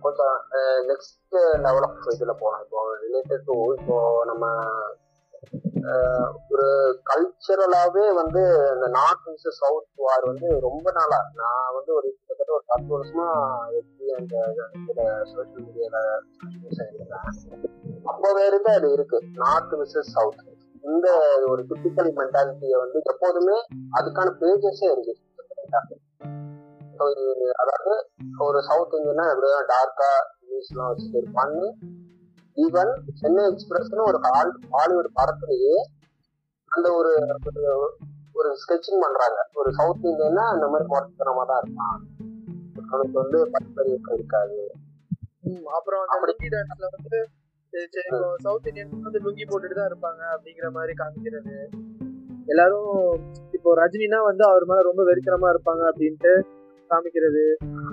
[0.00, 0.36] கொஞ்சம்
[0.88, 4.46] நெக்ஸ்ட் லெவல் ஆஃப் இதில் போனோம் இப்போ ரிலேட்டட் டு இப்போ நம்ம
[6.48, 6.66] ஒரு
[7.04, 8.42] கல்ச்சரலாவே வந்து
[8.74, 13.28] இந்த நார்த் விசஸ் சவுத் வார் வந்து ரொம்ப நாளா நான் வந்து ஒரு கிட்டத்தட்ட ஒரு பத்து வருஷமா
[13.70, 14.36] எப்படி அந்த
[14.78, 16.00] இதுல சோஷியல் மீடியால
[16.62, 17.32] இருந்தேன்
[18.06, 19.20] அப்போவே இருந்து அது இருக்கு.
[19.34, 20.42] நார்த் விசஸ் சவுத்
[20.84, 23.60] இந்த ஒரு டிபிக்கல் மென்டாலிட்டியை வந்து எப்போதுமே
[23.96, 25.16] அதுக்கான பேஜஸே இருக்கு.
[27.52, 30.10] அதாவது ஒரு சவுத் இந்தியனா எப்படிதான் டார்க்கா
[30.48, 31.78] நியூஸ்லாம் வச்சுட்டு பண்ணி
[32.56, 35.74] ஈவன் சென்னை எக்ஸ்பிரஸ்னு ஒரு ஹால் ஹாலிவுட் படத்துலயே
[36.66, 37.16] அந்த ஒரு
[38.34, 39.48] ஒரு- ஸ்கெட்சிங் பண்றாங்க.
[39.54, 42.06] ஒரு சவுத் இந்தியன்னா அந்த மாதிரி குறைத்தனமா தான் இருப்பான்
[42.90, 44.70] அவனுக்கு வந்து பரிபரிப்பு இருக்காது.
[45.74, 46.06] அப்புறம்
[46.90, 47.28] வந்து
[47.74, 48.02] சரி,
[48.44, 51.54] சவுத் இந்தியன்ஸ் வந்து லுங்கி போட்டுட்டு தான் இருப்பாங்க அப்படிங்கிற மாதிரி காமிக்கிறது.
[52.52, 52.90] எல்லாரும்
[53.56, 56.32] இப்போ ரஜினினா வந்து அவர் மேல ரொம்ப வெறித்தனமா இருப்பாங்க அப்படின்ட்டு
[56.90, 57.44] காமிக்கிறது.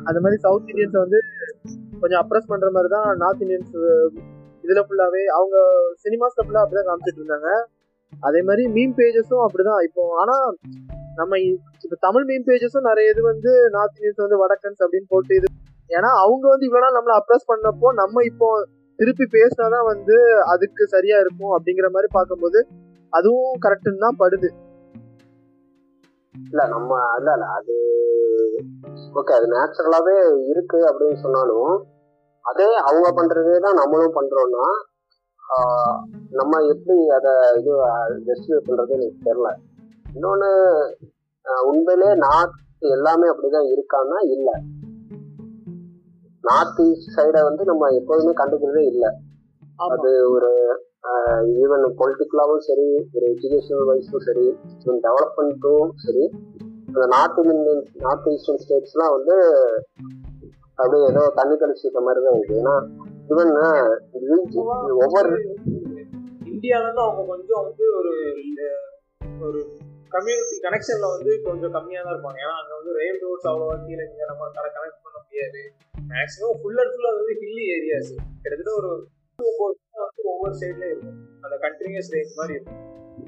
[0.07, 1.19] அந்த மாதிரி சவுத் இந்தியன்ஸ் வந்து
[2.01, 3.73] கொஞ்சம் அப்ரஸ் பண்ற மாதிரி தான் நார்த் இந்தியன்ஸ்
[4.63, 5.57] இதுல ஃபுல்லாவே அவங்க
[6.05, 7.49] சினிமாஸ்ல ஃபுல்லா அப்படிதான் காமிச்சிட்டு இருந்தாங்க.
[8.23, 9.81] அதே மாதிரி மீம் பேஜஸும் அப்படிதான்.
[9.87, 10.35] இப்போ ஆனா
[11.15, 11.39] நம்ம
[11.85, 15.49] இப்ப தமிழ் மீம் பேஜஸும் நிறைய இது வந்து நார்த் இந்தியன்ஸ் வந்து வடக்கன்ஸ் அப்படின்னு போட்டு இது
[15.89, 18.47] ஏன்னா அவங்க வந்து இவ்வளவு நம்மள அப்ரஸ் பண்ணப்போ நம்ம இப்போ
[19.01, 20.15] திருப்பி பேசினாதான் வந்து
[20.53, 22.59] அதுக்கு சரியா இருக்கும் அப்படிங்கிற மாதிரி பார்க்கும்போது
[23.13, 24.49] அதுவும் கரெக்டுன்னு தான் படுது.
[26.35, 27.75] இல்ல நம்ம இல்ல இல்ல அது
[29.19, 30.15] ஓகே அது நேச்சுரலாவே
[30.51, 31.73] இருக்கு அப்படின்னு சொன்னாலும்
[32.45, 34.65] அதே அவங்க பண்றதே தான் நம்மளும் பண்றோம்னா
[36.39, 37.71] நம்ம எப்படி அதை இது
[38.27, 39.49] ஜஸ்டிஃபை பண்றது எனக்கு தெரியல.
[40.15, 40.51] இன்னொன்னு
[41.69, 44.55] உண்மையிலே நாட்டு எல்லாமே அப்படிதான் இருக்கான்னா இல்லை.
[46.43, 49.09] நார்த் ஈஸ்ட் சைடை வந்து நம்ம எப்போதுமே கண்டுக்கிறதே இல்லை.
[49.87, 50.49] அது ஒரு
[51.61, 54.45] ஈவன் பொலிட்டிக்கலாவும் சரி ஒரு எஜுகேஷனல் வைஸும் சரி
[55.07, 56.25] டெவலப்மெண்ட்டும் சரி
[56.87, 57.65] அந்த நார்த் இந்தியன்
[58.05, 59.35] நார்த் ஈஸ்டர்ன் ஸ்டேட்ஸ்லாம் வந்து
[60.79, 62.75] அப்படியே ஏதோ தண்ணி கழிச்சிட்ட மாதிரி தான் இருக்கு ஏன்னா
[63.31, 63.53] ஈவன்
[65.03, 65.31] ஒவ்வொரு
[66.51, 68.11] இந்தியால இருந்து அவங்க கொஞ்சம் வந்து ஒரு
[69.45, 69.59] ஒரு
[70.11, 72.39] கம்யூனிட்டி கனெக்ஷன்ல வந்து கொஞ்சம் கம்மியா தான் இருப்பாங்க.
[72.43, 75.01] ஏன்னா அங்க வந்து ரயில் ரோட்ஸ் அவ்வளவா கீழே இங்க நம்ம கனெக்ட்
[75.31, 75.61] முடியாது.
[76.11, 78.09] மேக்ஸிமம் ஃபுல் அண்ட் ஃபுல்லாக வந்து ஹில்லி ஏரியாஸ்
[78.43, 78.89] கிட்டத்தட்ட ஒரு
[79.39, 81.19] டூ four வந்து ஒவ்வொரு சைட்லேயும் இருக்கும்.
[81.45, 82.79] அந்த கண்டினியூஸ் ரேஞ்ச் மாதிரி இருக்கும்.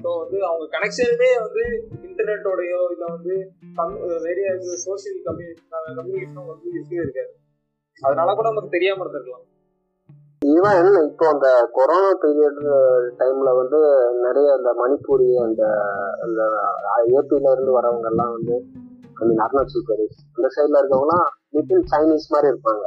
[0.02, 1.62] ஸோ வந்து அவங்க கனெக்ஷனுமே வந்து
[2.08, 3.34] இன்டர்நெட்டோடையோ இல்லை வந்து
[3.78, 3.94] கம்
[4.26, 4.48] வேறிய
[4.84, 5.64] சோசியல் கம்யூனிட்டி
[5.98, 7.32] கம்யூனிகேஷனும் வந்து இருக்கவே இருக்காது.
[8.02, 9.44] அதனால கூட நமக்கு தெரியாம இருந்திருக்கலாம்.
[10.54, 12.58] ஈவன் இப்போ அந்த கொரோனா பீரியட்
[13.20, 13.78] டைம்ல வந்து
[14.24, 15.62] நிறைய அந்த மணிப்பூரி அந்த
[16.24, 16.40] அந்த
[17.18, 18.56] ஏபில இருந்து வரவங்க எல்லாம் வந்து
[19.20, 22.84] அந்த அருணாச்சல் பிரதேஷ் அந்த சைட்ல இருக்கவங்கலாம் லிட்டில் சைனீஸ் மாதிரி இருப்பாங்க.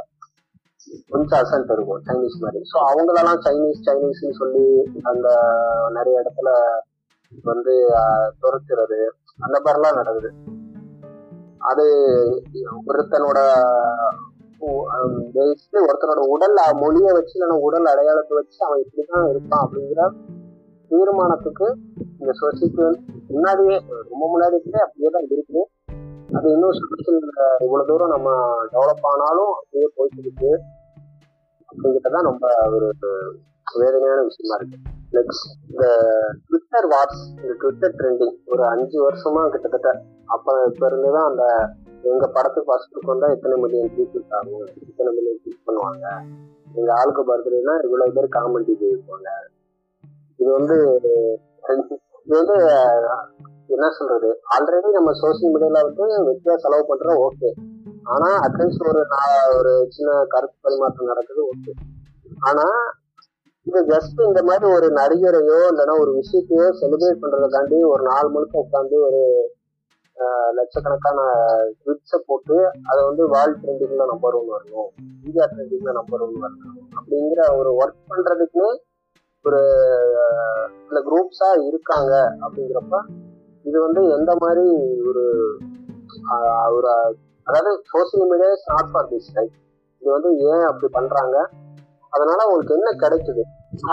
[1.12, 2.60] கொஞ்சம் அசல்ட் இருக்கும் சைனீஸ் மாதிரி.
[2.70, 4.64] ஸோ அவங்களெல்லாம் சைனீஸ் சைனீஸ்னு சொல்லி
[5.10, 5.28] அந்த
[5.96, 6.50] நிறைய இடத்துல
[7.50, 7.74] வந்து
[8.42, 9.00] துரத்துறது
[9.46, 10.30] அந்த மாதிரிலாம் நடக்குது.
[11.70, 11.86] அது
[12.90, 13.38] ஒருத்தனோட
[15.34, 20.04] பேஸ்டு ஒருத்தனோட உடல் மொழியை வச்சு இல்லைன்னா உடல் அடையாளத்தை வச்சு அவன் இப்படிதான் இருப்பான் அப்படிங்கிற
[20.90, 21.66] தீர்மானத்துக்கு
[22.20, 23.76] இந்த சொசைட்டி வந்து முன்னாடியே
[24.10, 25.62] ரொம்ப முன்னாடி அப்படியே தான் இருக்குது.
[26.36, 27.20] அது இன்னும் சோசியல்
[27.58, 28.30] இவ்வளவு தூரம் நம்ம
[28.72, 30.50] டெவலப் ஆனாலும் அப்படியே போயிட்டு இருக்கு.
[31.70, 32.88] அப்படிங்கிறதான் நம்ம ஒரு
[33.74, 34.78] வேதனையான விஷயமா இருக்கு.
[35.12, 35.84] நெக்ஸ்ட் இந்த
[36.46, 39.90] ட்விட்டர் வாட்ஸ் இந்த ட்விட்டர் ட்ரெண்டிங் ஒரு அஞ்சு வருஷமா கிட்டத்தட்ட
[40.26, 41.44] அப்ப இப்ப இருந்துதான் அந்த
[42.02, 46.06] எங்க படத்துக்கு ஃபர்ஸ்ட் வந்தா எத்தனை மில்லியன் பீப்புள்ஸ் ஆகும் எத்தனை மில்லியன் கிளிக் பண்ணுவாங்க.
[46.74, 49.28] எங்க ஆளுக்கு பர்த்டேனா இவ்வளவு பேர் காமெடி இருப்பாங்க
[50.36, 50.76] இது வந்து
[52.24, 52.56] இது வந்து
[53.68, 54.28] என்ன சொல்றது?
[54.54, 57.50] ஆல்ரெடி நம்ம சோசியல் மீடியால வந்து வெற்றியா செலவு பண்றோம் ஓகே
[58.04, 59.02] ஆனா அட்லீஸ்ட் ஒரு
[59.58, 61.72] ஒரு சின்ன கருத்து பரிமாற்றம் நடக்குது ஓகே
[62.40, 62.66] ஆனா
[63.66, 68.98] இது ஜஸ்ட் இந்த மாதிரி ஒரு நடிகரையோ இல்லைன்னா ஒரு விஷயத்தையோ செலிப்ரேட் பண்றதுக்காண்டி ஒரு நாள் முழுக்க உட்காந்து
[69.06, 69.22] ஒரு
[70.54, 71.18] லட்சக்கணக்கான
[71.80, 72.56] ட்விட்ஸை போட்டு
[72.88, 74.88] அதை வந்து வேர்ல்ட் ட்ரெண்டிங்ல நம்பர் ஒன் வரணும்.
[75.24, 76.80] இந்தியா ட்ரெண்டிங்ல நம்பர் ஒன் வரணும்.
[76.96, 78.70] அப்படிங்கிற ஒரு ஒர்க் பண்றதுக்குன்னு
[79.44, 79.60] ஒரு
[80.88, 82.96] சில குரூப்ஸா இருக்காங்க அப்படிங்கிறப்ப
[83.68, 84.64] இது வந்து எந்த மாதிரி
[85.10, 85.24] ஒரு
[86.76, 86.88] ஒரு
[87.46, 89.54] அதாவது social media is not for this right
[90.02, 91.36] இது வந்து ஏன் அப்படி பண்றாங்க?
[92.12, 93.42] அதனால அவங்களுக்கு என்ன கிடைக்குது?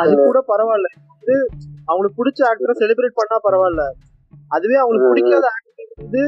[0.01, 0.89] அது கூட பரவாயில்ல.
[1.13, 1.35] வந்து
[1.87, 3.83] அவங்களுக்கு பிடிச்ச ஆக்டரை செலிப்ரேட் பண்ணா பரவாயில்ல.
[4.51, 5.71] அதுவே அவங்களுக்கு பிடிக்காத ஆக்டர்
[6.03, 6.21] வந்து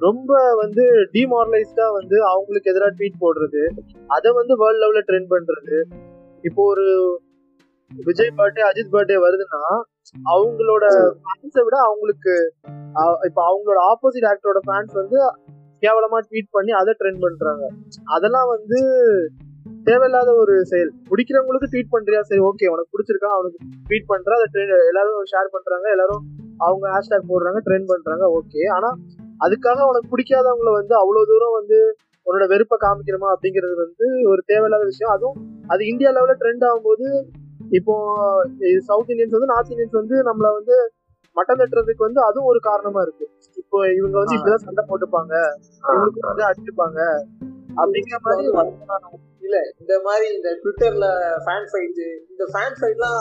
[0.00, 0.30] ரொம்ப
[0.62, 0.82] வந்து
[1.14, 3.62] டிமாரலைஸ்டா வந்து அவங்களுக்கு எதிராக ட்வீட் போடுறது
[4.08, 5.76] அதை வந்து வேர்ல்ட் லெவல்ல ட்ரெண்ட் பண்றது.
[6.44, 6.86] இப்போ ஒரு
[7.90, 9.62] விஜய் பர்த்டே அஜித் பர்த்டே வருதுன்னா
[10.34, 10.84] அவங்களோட
[11.24, 12.34] ஃபேன்ஸை விட அவங்களுக்கு
[13.28, 15.18] இப்போ அவங்களோட ஆப்போசிட் ஆக்டரோட ஃபேன்ஸ் வந்து
[15.82, 17.64] கேவலமா ட்வீட் பண்ணி அதை ட்ரெண்ட் பண்றாங்க.
[18.16, 18.78] அதெல்லாம் வந்து
[19.88, 20.90] தேவையில்லாத ஒரு செயல்.
[21.10, 22.20] பிடிக்கிறவங்களுக்கு ட்வீட் பண்றியா?
[22.28, 23.30] சரி ஓகே உனக்கு பிடிச்சிருக்கா?
[23.36, 24.30] அவனுக்கு ட்வீட் பண்ற?
[24.38, 25.86] அதை ட்ரெண்ட் எல்லாரும் ஷேர் பண்றாங்க.
[25.94, 26.22] எல்லாரும்
[26.66, 28.24] அவங்க ஹேஷ்டாக் போடுறாங்க ட்ரெண்ட் பண்றாங்க.
[28.38, 28.90] ஓகே ஆனா
[29.46, 31.78] அதுக்காக உனக்கு பிடிக்காதவங்கள வந்து அவ்வளவு தூரம் வந்து
[32.26, 33.28] உன்னோட வெறுப்பை காமிக்கணுமா?
[33.34, 35.12] அப்படிங்கிறது வந்து ஒரு தேவையில்லாத விஷயம்.
[35.16, 35.38] அதுவும்
[35.72, 37.06] அது இந்தியா லெவலில் ட்ரெண்ட் ஆகும்போது
[37.70, 37.94] இப்போ
[38.80, 40.76] சவுத் இந்தியன்ஸ் வந்து நார்த் இந்தியன்ஸ் வந்து நம்மள வந்து
[41.36, 43.26] மட்டம் தட்டுறதுக்கு வந்து அதுவும் ஒரு காரணமா இருக்கு.
[43.56, 45.34] இப்போ இவங்க வந்து இப்படிதான் சண்டை போட்டுப்பாங்க.
[45.84, 47.00] இவங்களுக்கு வந்து அடிச்சுப்பாங்க.
[47.76, 48.44] அப்படிங்கிற மாதிரி
[49.42, 51.06] இல்ல இந்த மாதிரி இந்த ட்விட்டர்ல
[51.44, 52.00] ஃபேன் ஃபைட்
[52.30, 53.20] இந்த ஃபேன் ஃபைட்லாம்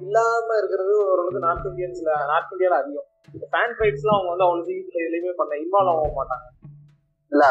[0.00, 3.08] இல்லாம இருக்கிறது ஓரளவுக்கு நார்த் இந்தியன்ஸ்ல நார்த் இந்தியால அதிகம்.
[3.34, 6.46] இந்த ஃபேன் ஃபைட்ஸ்லாம் அவங்க வந்து அவ்வளவு சீக்கிரத்துல எதுலையுமே பண்ண இன்வால்வ் ஆக மாட்டாங்க.
[7.32, 7.44] இல்ல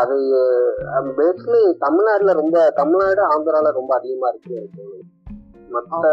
[0.98, 4.58] அது பேசிக்கலி தமிழ்நாடுல ரொம்ப தமிழ்நாடு ஆந்திரால ரொம்ப அதிகமா இருக்கு.
[5.76, 6.04] மத்த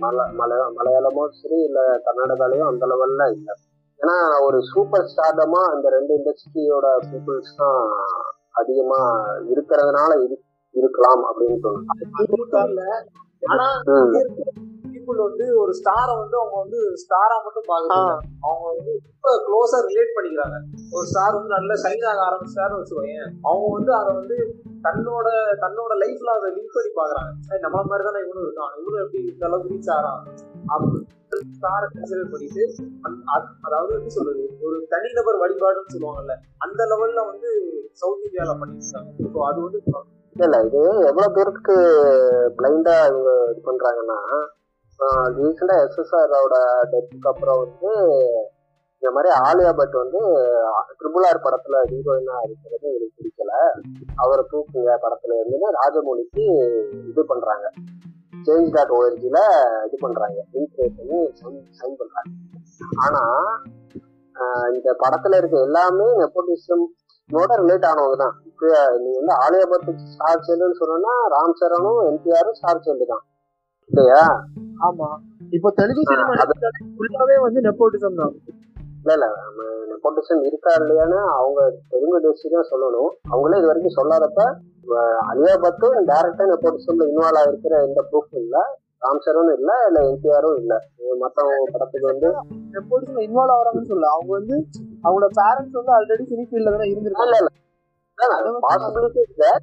[0.00, 3.48] மல மல மலையாளமோ சரி இல்ல கர்நாடகாலயும் அந்த லெவல்ல இல்ல.
[4.00, 7.80] ஏன்னா ஒரு சூப்பர் ஸ்டார்டமா அந்த ரெண்டு இண்டஸ்ட்ரியோட பீப்புள்ஸ் தான்
[8.52, 9.00] அதிகமா
[9.50, 10.42] இருக்கிறதுனால இரு-
[10.74, 12.88] இருக்கலாம் அப்படின்னு தோணுது
[15.10, 18.10] பீப்புள் வந்து ஒரு ஸ்டாரை வந்து அவங்க வந்து ஸ்டாரா மட்டும் பாக்குறாங்க
[18.44, 20.56] அவங்க வந்து ரொம்ப க்ளோஸா ரிலேட் பண்ணிக்கிறாங்க.
[20.94, 24.36] ஒரு ஸ்டார் வந்து நல்ல ஷைன் ஆக ஆரம்பிச்சாருன்னு வச்சுக்கோங்க அவங்க வந்து அதை வந்து
[24.86, 25.28] தன்னோட
[25.62, 28.72] தன்னோட லைஃப்ல அதை லிங்க் பண்ணி பாக்குறாங்க "ஏய், நம்மள மாதிரி தானே இவனும் இருக்கான்.
[28.80, 30.22] இவனும் எப்படி இந்த அளவுக்கு ரீச் ஆறான்
[30.68, 31.00] அப்படி
[31.52, 32.62] ஸ்டாரை கன்சிடர் பண்ணிட்டு
[33.66, 34.44] அதாவது எப்படி சொல்றது?
[34.64, 37.50] ஒரு தனிநபர் வழிபாடுன்னு சொல்லுவாங்கல்ல அந்த லெவல்ல வந்து
[38.00, 39.80] சவுத் இந்தியால பண்ணிருக்காங்க ஸோ அது வந்து
[40.36, 41.76] இல்ல இது எவ்வளவு தூரத்துக்கு
[42.58, 44.18] பிளைண்டா இவங்க இது பண்றாங்கன்னா
[45.36, 46.54] ரீசெண்டா எஸ்எஸ்ஆரோட
[46.92, 47.90] டெத்துக்கு அப்புறம் வந்து
[49.02, 50.20] இந்த மாதிரி ஆலியா பட் வந்து
[50.98, 53.52] ட்ரிபிள் ஆர் படத்துல ஹீரோயினா இருக்கிறது எனக்கு பிடிக்கல.
[54.22, 56.44] அவரை தூக்குங்க படத்துல இருந்து ராஜமௌலிக்கு
[57.10, 57.66] இது பண்றாங்க.
[58.46, 59.38] சேஞ்ச் டாட் ஓஎர்ஜில
[59.86, 60.38] இது பண்றாங்க.
[60.54, 61.20] லிங்க் பண்ணி
[61.78, 62.28] சைன் பண்றாங்க.
[63.06, 63.22] ஆனா
[64.74, 66.84] இந்த படத்துல இருக்க எல்லாமே நெப்போட்டிசம்
[67.30, 68.36] நோட ரிலேட் ஆனவங்க தான்.
[68.50, 68.68] இப்போ
[69.02, 73.24] நீ வந்து ஆலியா பட் ஸ்டார் சைல்டுன்னு சொன்னா ராம் சரணும் என்டிஆரும் ஸ்டார் சைல்டு தான்.
[73.90, 74.22] இல்லையா?
[74.86, 75.08] ஆமா.
[75.52, 76.34] இப்போ தெலுங்கு சினிமா
[76.96, 78.34] ஃபுல்லாவே வந்து நெப்போட்டிசம் தான்.
[79.02, 79.26] இல்ல இல்ல.
[79.90, 81.60] நெப்போட்டிசம் இருக்கா இல்லையான்னு அவங்க
[81.92, 83.10] தெலுங்கு இண்டஸ்ட்ரி தான் சொல்லணும்.
[83.32, 84.40] அவங்களே இது வரைக்கும் சொல்லாதப்ப
[85.30, 88.56] அலியா பட்டும் டேரக்டா நெப்போட்டிசம்ல இன்வால்வ் ஆயிருக்கிற எந்த ப்ரூஃபும் இல்ல.
[89.04, 90.72] ராம் சரணும் இல்ல இல்ல என்டிஆரும் இல்ல.
[91.20, 92.28] மத்தவங்க படத்துக்கு வந்து
[92.74, 94.56] நெப்போட்டிசம் இன்வால்வ் ஆகுறாங்கன்னு சொல்ல அவங்க வந்து
[95.04, 97.30] அவங்களோட பேரண்ட்ஸ் வந்து ஆல்ரெடி சினி ஃபீல்ட்ல தானே இருந்திருக்காங்க.
[97.32, 98.58] இல்ல இல்ல.
[98.66, 99.62] Possibility is there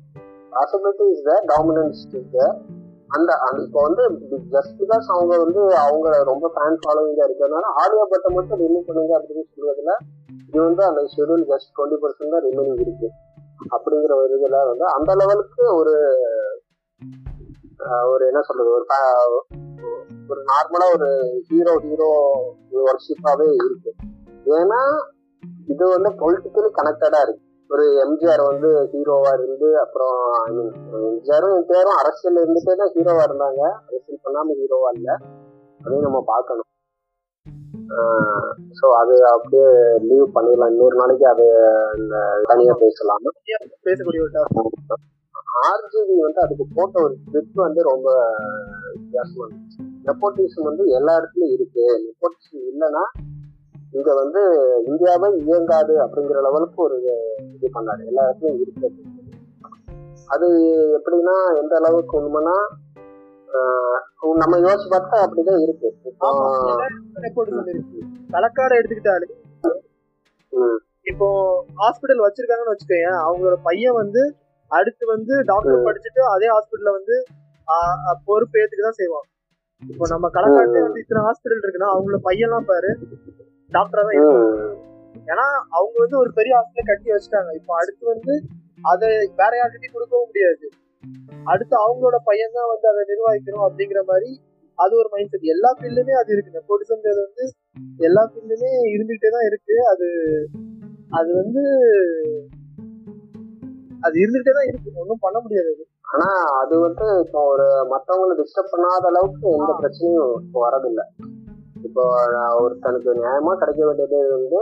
[0.54, 2.56] possibility is there dominance is there
[3.16, 3.32] அந்த
[3.66, 4.04] இப்போ வந்து
[4.54, 9.46] ஜஸ்ட் பிகாஸ் அவங்க வந்து அவங்க ரொம்ப ஃபேன் ஃபாலோவிங்கா இருக்கிறதுனால ஆடியோ பட்டை மட்டும் ரிமூவ் பண்ணுங்க அப்படின்னு
[9.52, 9.94] சொல்றதுல
[10.48, 13.10] இது வந்து அந்த ஷெடியூல் ஜஸ்ட் டுவெண்ட்டி பர்சன்ட் தான் ரிமைனிங் இருக்கு.
[13.76, 15.96] அப்படிங்கிற ஒரு இதுல வந்து அந்த லெவலுக்கு ஒரு
[18.12, 18.86] ஒரு என்ன சொல்றது ஒரு
[20.30, 21.10] ஒரு நார்மலா ஒரு
[21.50, 22.10] ஹீரோ ஹீரோ
[22.88, 23.92] ஒர்க்ஷிப்பாவே இருக்கு.
[24.60, 24.80] ஏன்னா
[25.74, 27.44] இது வந்து பொலிட்டிக்கலி கனெக்டடா இருக்கு.
[27.70, 30.72] ஒரு எம்ஜிஆர் வந்து ஹீரோவா இருந்து அப்புறம் ஐ மீன்
[31.10, 33.62] எம்ஜிஆரும் என்டிஆரும் அரசியல் இருந்துட்டே தான் ஹீரோவா இருந்தாங்க.
[33.88, 35.10] அரசியல் பண்ணாம ஹீரோவா இல்ல.
[35.82, 36.70] அதையும் நம்ம பார்க்கணும்.
[38.80, 39.68] ஸோ அது அப்படியே
[40.10, 40.72] லீவ் பண்ணிடலாம்.
[40.72, 41.46] இன்னொரு நாளைக்கு அது
[42.44, 43.28] தனியா பேசலாம்.
[43.88, 44.24] பேசக்கூடிய.
[45.68, 48.08] ஆர்ஜிபி வந்து அதுக்கு போட்ட ஒரு ஸ்கிரிப்ட் வந்து ரொம்ப
[48.96, 49.80] வித்தியாசமா இருந்துச்சு.
[50.08, 51.86] நெப்போட்டிசம் வந்து எல்லா இடத்துலயும் இருக்கு.
[52.06, 53.04] நெப்போட்டிசம் இல்லைன்னா
[53.96, 54.42] இங்க வந்து
[54.90, 56.98] இந்தியாவே இயங்காது அப்படிங்கிற லெவலுக்கு ஒரு
[57.56, 58.02] இது பண்ணாரு.
[58.10, 58.90] எல்லா இடத்துலயும் இருக்கு
[60.34, 60.48] அது.
[60.98, 62.56] எப்படின்னா எந்த அளவுக்கு உண்மைன்னா
[64.42, 65.90] நம்ம யோசிச்சு பார்த்தா அப்படிதான் இருக்கு.
[68.34, 69.28] களக்காடு எடுத்துக்கிட்டாலே.
[71.12, 71.28] இப்போ
[71.82, 74.22] ஹாஸ்பிடல் வச்சிருக்காங்கன்னு வச்சுக்கோங்க அவங்களோட பையன் வந்து
[74.72, 77.16] அடுத்து வந்து டாக்டர் படிச்சுட்டு அதே ஹாஸ்பிடல்ல வந்து
[78.28, 79.28] பொறுப்பு ஏத்துக்கு தான் செய்வான்.
[79.82, 82.92] இப்போ நம்ம களக்காட்டுல வந்து இத்தனை ஹாஸ்பிடல் இருக்குன்னா அவங்களோட பையன்லாம் பாரு
[83.76, 84.18] டாக்டரா தான்
[85.32, 85.46] ஏன்னா
[85.78, 87.52] அவங்க வந்து ஒரு பெரிய ஹாஸ்பிட்டல் கட்டி வச்சுட்டாங்க.
[87.60, 88.34] இப்போ அடுத்து வந்து
[88.92, 89.08] அதை
[89.40, 90.66] வேற யார்கிட்டயும் கொடுக்கவும் முடியாது.
[91.52, 94.30] அடுத்து அவங்களோட பையன் தான் வந்து அதை நிர்வகிக்கணும் அப்படிங்கிற மாதிரி
[94.80, 96.56] அது ஒரு மைண்ட் செட் எல்லா ஃபீல்டுமே அது இருக்கு.
[96.58, 97.46] நெப்போட்டிசம்ன்றது வந்து
[98.08, 99.76] எல்லா ஃபீல்டுமே இருந்துகிட்டே தான் இருக்கு.
[99.92, 100.08] அது
[101.20, 101.64] அது வந்து
[104.06, 104.90] அது இருந்துகிட்டே தான் இருக்கு.
[105.02, 105.86] ஒன்றும் பண்ண முடியாது அது.
[106.12, 106.28] ஆனா
[106.62, 111.06] அது வந்து இப்போ ஒரு மத்தவங்களை டிஸ்டர்ப் பண்ணாத அளவுக்கு எந்த பிரச்சனையும் இப்போ வரதில்லை
[111.88, 112.04] இப்போ
[112.62, 114.60] ஒருத்தனுக்கு நியாயமா கிடைக்க வேண்டியது வந்து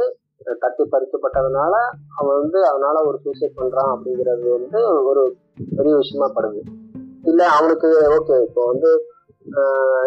[0.61, 1.73] தட்டி பறிக்கப்பட்டதுனால
[2.19, 5.23] அவன் வந்து அதனால ஒரு சூசைட் பண்றான் அப்படிங்கிறது வந்து ஒரு
[5.77, 6.61] பெரிய விஷயமா படுது.
[7.23, 8.91] இல்ல அவனுக்கு ஓகே இப்போ வந்து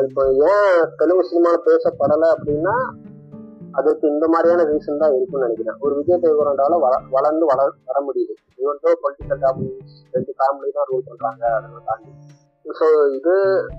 [0.06, 2.76] இப்போ ஏன் தெலுங்கு சினிமாவில் பேசப்படலை அப்படின்னா
[3.78, 5.78] அதுக்கு இந்த மாதிரியான ரீசன் தான் இருக்குன்னு நினைக்கிறேன்.
[5.84, 8.34] ஒரு விஜய் தேவரண்டால வள வளர்ந்து வளர் வர முடியுது.
[8.62, 9.68] இவன் பொலிட்டிக்கல் காமெடி
[10.16, 12.10] ரெண்டு காமெடி தான் ரூல் பண்றாங்க அதெல்லாம் தாண்டி.
[12.68, 13.34] ஸோ இது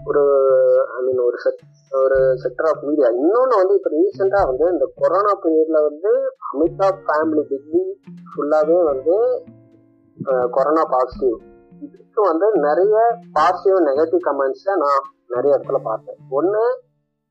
[0.06, 0.24] ஒரு
[0.96, 5.34] ஐ மீன் ஒரு செட் ஒரு செக்டர் ஆஃப் மீடியா இன்னொன்று வந்து இப்போ ரீசெண்டாக வந்து இந்த கொரோனா
[5.44, 6.12] பீரியடில் வந்து
[6.50, 7.84] அமிதாப் ஃபேமிலி டிகிரி
[8.30, 9.16] ஃபுல்லாகவே வந்து
[10.52, 11.38] கொரோனா பாசிட்டிவ்
[11.82, 12.96] இதுக்கு வந்து நிறைய
[13.32, 16.18] பாசிட்டிவ் நெகட்டிவ் கமெண்ட்ஸை நான் நிறைய இடத்துல பார்த்தேன்.
[16.30, 16.64] ஒன்று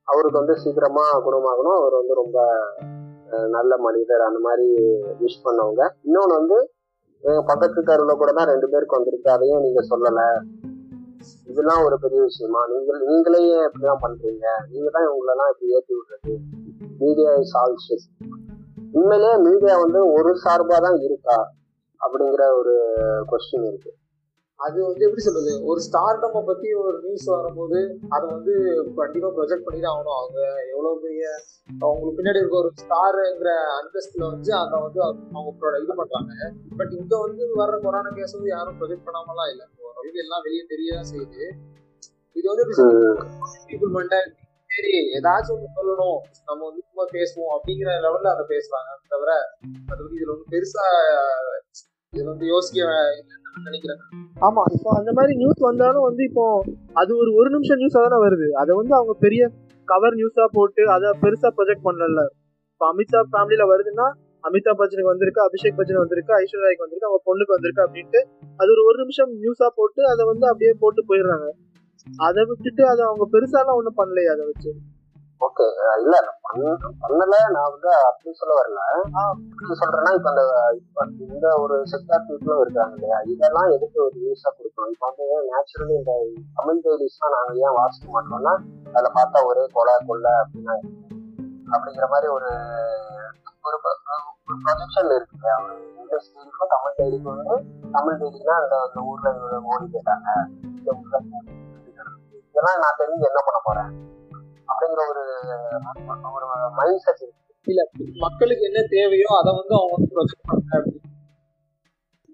[0.09, 1.77] அவருக்கு வந்து சீக்கிரமாக குணமாகணும்.
[1.81, 2.39] அவர் வந்து ரொம்ப
[3.49, 4.21] நல்ல மனிதர்.
[4.21, 4.69] அந்த மாதிரி
[5.21, 5.83] விஷ் பண்ணவங்க.
[6.03, 6.59] இன்னொன்று வந்து
[7.25, 9.31] எங்கள் பக்கத்து தெருவில் கூட தான் ரெண்டு பேருக்கு வந்திருக்கு.
[9.31, 10.27] அதையும் நீங்கள் சொல்லலை.
[11.47, 12.69] இதெல்லாம் ஒரு பெரிய விஷயமா?
[12.69, 14.47] நீங்கள் நீங்களே இப்படிலாம் பண்றீங்க.
[14.71, 16.37] நீங்க தான் இவங்களெல்லாம் இப்படி ஏற்றி விடுறது.
[16.99, 18.27] மீடியா இஸ் ஆல் ஷிட்
[18.93, 21.53] உண்மையிலேயே மீடியா வந்து ஒரு சார்பா தான் இருக்கா?
[22.01, 22.75] அப்படிங்கிற ஒரு
[23.31, 23.95] கொஸ்டின் இருக்கு.
[24.61, 25.53] அது வந்து எப்படி சொல்றது?
[25.71, 27.79] ஒரு ஸ்டார்டம் பத்தி ஒரு நியூஸ் வரும்போது
[28.15, 28.55] அதை வந்து
[29.01, 30.17] கண்டிப்பா ப்ரொஜெக்ட் பண்ணி தான் ஆகணும்.
[30.21, 30.39] அவங்க
[30.73, 31.25] எவ்வளவு பெரிய
[31.85, 36.33] அவங்களுக்கு பின்னாடி இருக்க ஒரு ஸ்டாருங்கிற அந்தஸ்துல வந்து அதை வந்து அவங்க இது பண்றாங்க.
[36.81, 39.67] பட் இங்க வந்து வர்ற கொரோனா கேஸ் வந்து யாரும் ப்ரொஜெக்ட் பண்ணாமலாம் இல்லை.
[39.85, 41.43] ஓரளவுக்கு எல்லாம் வெளியே தெரியதான் செய்யுது.
[42.37, 42.67] இது வந்து
[43.69, 46.19] பீப்புள் மென்டாலிட்டி சரி ஏதாச்சும் ஒன்று சொல்லணும்.
[46.49, 48.91] நம்ம வந்து சும்மா பேசுவோம் அப்படிங்கிற லெவல்ல அதை பேசுறாங்க.
[49.15, 49.31] தவிர
[49.93, 50.85] அது வந்து இதுல வந்து பெருசா
[52.13, 52.85] இதுல வந்து யோசிக்க
[53.67, 54.01] நினைக்கிறேன்.
[54.47, 56.45] ஆமா இப்போ அந்த மாதிரி நியூஸ் வந்தாலும் வந்து இப்போ
[57.01, 58.47] அது ஒரு ஒரு நிமிஷம் நியூஸா தானே வருது.
[58.61, 59.43] அதை வந்து அவங்க பெரிய
[59.89, 62.23] கவர் நியூஸா போட்டு அதை பெருசா ப்ரொஜெக்ட் பண்ணல.
[62.73, 64.07] இப்போ அமித்ஷா ஃபேமிலியில வருதுன்னா
[64.45, 68.21] அமிதாப் பச்சனுக்கு வந்திருக்கு அபிஷேக் பச்சன் வந்திருக்கு ஐஸ்வர்யா ராய்க்கு வந்திருக்கு அவங்க பொண்ணுக்கு வந்திருக்கு அப்படின்ட்டு
[68.61, 71.49] அது ஒரு ஒரு நிமிஷம் நியூஸா போட்டு அதை வந்து அப்படியே போட்டு போயிடுறாங்க.
[72.27, 74.71] அதை விட்டுட்டு அதை அவங்க பெருசாலாம் ஒன்றும் பண்ணலையே அதை வச்சு.
[75.41, 75.65] ஓகே
[76.03, 76.15] இல்ல
[77.03, 77.25] பண்ணல
[77.55, 78.81] நான் வந்து அப்படி சொல்ல வரல.
[79.43, 80.45] எப்படி சொல்றேன்னா இப்ப அந்த
[80.79, 83.19] இப்ப இந்த ஒரு செக்டார் பீப்புளும் இருக்காங்க இல்லையா?
[83.33, 84.93] இதெல்லாம் எதுக்கு ஒரு நியூஸா கொடுக்கணும்?
[84.95, 86.15] இப்ப வந்து நேச்சுரலி இந்த
[86.59, 88.55] தமிழ் டைரிஸ்லாம் நாங்க ஏன் வாசிக்க மாட்டோம்னா
[88.95, 90.77] அதுல பார்த்தா ஒரே கொலை கொள்ளை அப்படின்னா.
[91.75, 92.51] அப்படிங்கிற மாதிரி ஒரு
[93.65, 93.79] ஒரு
[94.65, 97.57] ப்ரொஜெக்ஷன் இருக்கு ஒரு இண்டஸ்ட்ரிக்கும் தமிழ் டைரிக்கும் வந்து
[97.97, 99.33] தமிழ் டைரினா அந்த அந்த ஊர்ல
[99.73, 100.29] ஓடி போயிட்டாங்க.
[102.49, 103.91] இதெல்லாம் நான் தெரிஞ்சு என்ன பண்ண போறேன்?
[104.71, 105.23] அப்படிங்கிற ஒரு
[106.37, 106.47] ஒரு
[106.79, 107.55] மைண்ட் செட் இருக்கு.
[107.67, 107.83] இல்ல
[108.25, 110.97] மக்களுக்கு என்ன தேவையோ அதை வந்து அவங்க வந்து ப்ரொஜெக்ட் பண்றாங்க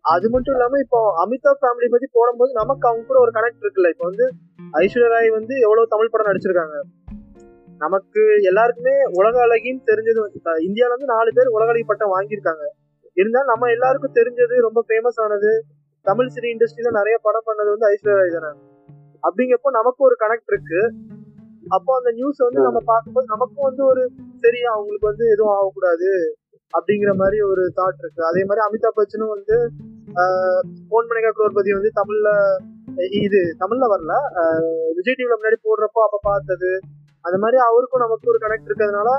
[0.05, 3.90] அது மட்டும் இல்லாம இப்போ அமிதாப் ஃபேமிலி பத்தி போடும்போது நமக்கு அவங்க கூட ஒரு கனெக்ட் இருக்குல்ல.
[3.94, 4.27] இப்போ வந்து
[4.81, 6.77] ஐஸ்வர்யா ராய் வந்து எவ்வளவு தமிழ் படம் நடிச்சிருக்காங்க.
[7.85, 10.18] நமக்கு எல்லாருக்குமே உலக அழகின்னு தெரிஞ்சது
[10.66, 12.64] இந்தியால வந்து நாலு பேர் உலக அழகி பட்டம் வாங்கியிருக்காங்க.
[13.16, 15.53] இருந்தாலும் நம்ம எல்லாருக்கும் தெரிஞ்சது ரொம்ப ஃபேமஸ் ஆனது
[16.07, 18.53] தமிழ் சினி இண்டஸ்ட்ரியில நிறைய படம் பண்ணது வந்து ஐஸ்வர்யா ராய் தானே.
[19.29, 20.81] அப்படிங்கப்போ நமக்கு ஒரு கனெக்ட் இருக்கு.
[21.64, 24.03] அப்போ அந்த நியூஸ் வந்து நம்ம பார்க்கும்போது நமக்கும் வந்து ஒரு
[24.38, 26.11] சரி அவங்களுக்கு வந்து எதுவும் ஆகக்கூடாது
[26.74, 28.22] அப்படிங்கிற மாதிரி ஒரு தாட் இருக்கு.
[28.24, 29.57] அதே மாதிரி அமிதாப் பச்சனும் வந்து
[30.90, 32.29] போன் மணிகா குரோர்பதி வந்து தமிழ்ல
[33.22, 34.12] இது தமிழ்ல வரல.
[34.96, 36.72] விஜய் டிவில முன்னாடி போடுறப்போ அப்ப பார்த்தது.
[37.24, 39.11] அந்த மாதிரி அவருக்கும் நமக்கு ஒரு கனெக்ட் இருக்கிறதுனால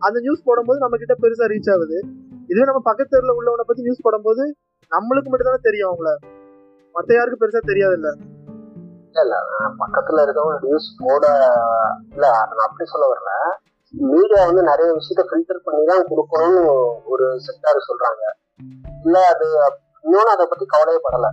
[0.00, 1.98] அந்த நியூஸ் போடும்போது நம்ம கிட்ட பெருசா ரீச் ஆகுது.
[2.48, 4.44] இதுவே நம்ம பக்கத்து உள்ளவனை பத்தி நியூஸ் போடும்போது
[4.92, 6.10] நம்மளுக்கு மட்டும் தானே தெரியும் அவங்கள.
[6.94, 8.08] மத்த யாருக்கும் பெருசா தெரியாது இல்ல
[9.80, 11.24] பக்கத்துல இருக்கவங்க நியூஸ் போட
[12.14, 13.32] இல்ல நான் அப்படி சொல்ல வரல.
[13.94, 16.62] மீடியா வந்து நிறைய விஷயத்த ஃபில்டர் பண்ணி தான் கொடுக்கணும்னு
[17.12, 18.22] ஒரு செக்டார் சொல்றாங்க.
[19.04, 19.46] இல்ல அது
[20.04, 21.30] இன்னொன்னு அதை பத்தி கவலையப்படல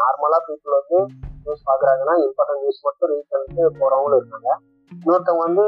[0.00, 0.98] நார்மலா பீப்புள் வந்து
[1.44, 4.50] நியூஸ் பாக்குறாங்கன்னா இம்பார்ட்டன்ட் நியூஸ் மட்டும் ரீட் பண்ணிட்டு போறவங்களும் இருக்காங்க.
[4.92, 5.64] இன்னொருத்தவங்க வந்து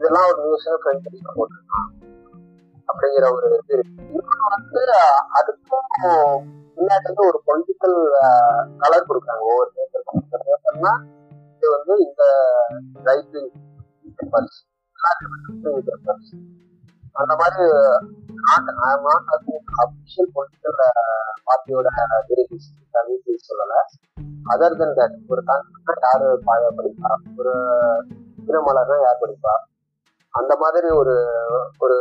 [0.00, 1.88] இதெல்லாம் ஒரு நியூஸ் ஃப்ரெண்ட் போட்டிருக்கான்
[2.90, 4.22] அப்படிங்கிற ஒரு இது இருக்கு.
[4.54, 4.82] வந்து
[5.38, 5.88] அதுக்கும்
[6.76, 7.96] முன்னாடி வந்து ஒரு பொலிட்டிக்கல்
[8.82, 9.42] கலர் கொடுக்குறாங்க.
[9.50, 10.92] ஒவ்வொரு பேப்பருக்கும் பேப்பர்னா
[11.54, 12.22] இது வந்து இந்த
[13.08, 13.52] ரைட் விங்
[14.16, 14.58] பேப்பர்ஸ்
[15.88, 16.32] பேப்பர்ஸ்
[17.20, 17.64] அந்த மாதிரி
[18.46, 18.68] நாட்
[19.82, 20.78] அபிஷியல் பொலிட்டிக்கல்
[21.46, 21.88] பார்ட்டியோட
[23.08, 23.74] வீட்டில் சொல்லல.
[24.52, 27.10] அதர் தென் தட் ஒரு கான்செப்ட் யாரு பாய படிப்பா?
[27.40, 27.52] ஒரு
[28.46, 29.54] திருமலர்னா யார் படிப்பா?
[30.34, 31.14] அந்த மாதிரி ஒரு
[31.84, 31.98] ஒரு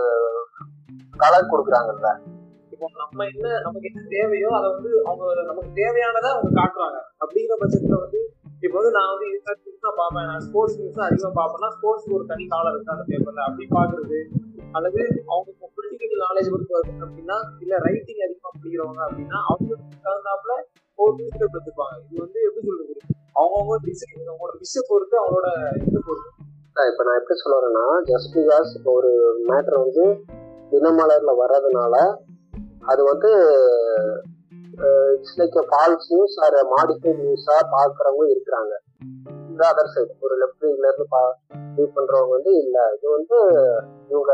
[1.21, 2.09] கலர் கொடுக்குறாங்கல்ல.
[2.73, 6.99] இப்போ நம்ம என்ன நமக்கு என்ன தேவையோ அதை வந்து அவங்க நமக்கு தேவையானதை அவங்க காட்டுறாங்க.
[7.23, 8.19] அப்படிங்கிற பட்சத்துல வந்து
[8.65, 10.27] இப்போ வந்து நான் வந்து இந்த நியூஸ் தான் பார்ப்பேன்.
[10.31, 14.19] நான் ஸ்போர்ட்ஸ் நியூஸ் தான் அதிகமாக பார்ப்பேன்னா ஸ்போர்ட்ஸ்க்கு ஒரு தனி காலம் இருக்கு அந்த பேப்பர்ல அப்படி பாக்குறது
[14.77, 15.01] அல்லது
[15.33, 20.55] அவங்க பொலிட்டிக்கல் நாலேஜ் பத்தி பார்க்கணும் அப்படின்னா இல்ல ரைட்டிங் அதிகமாக படிக்கிறவங்க அப்படின்னா அவங்களுக்கு தகுந்தாப்புல
[20.99, 21.95] ஒரு நியூஸ் பேப்பர் எடுத்துப்பாங்க.
[22.07, 22.95] இது வந்து எப்படி சொல்றது?
[23.39, 25.49] அவங்கவுங்க டிசைன் அவங்களோட விஷய பொறுத்து அவங்களோட
[25.85, 26.29] இது பொறுத்து.
[26.91, 29.11] இப்ப நான் எப்படி சொல்ல வரேன்னா ஜஸ்ட் பிகாஸ் இப்போ ஒரு
[29.49, 30.05] மேட்டர் வந்து
[30.71, 31.95] தினமலர்ல வர்றதுனால
[32.91, 33.31] அது வந்து
[35.15, 38.73] it's like false news or modified நியூஸா பாக்குறவங்க இருக்கிறாங்க.
[39.49, 41.21] இந்த அதர் சைடு ஒரு லெஃப்ட் விங்ல இருந்து பா
[41.95, 42.77] பண்றவங்க வந்து இல்ல.
[42.95, 43.37] இது வந்து
[44.11, 44.33] இவங்க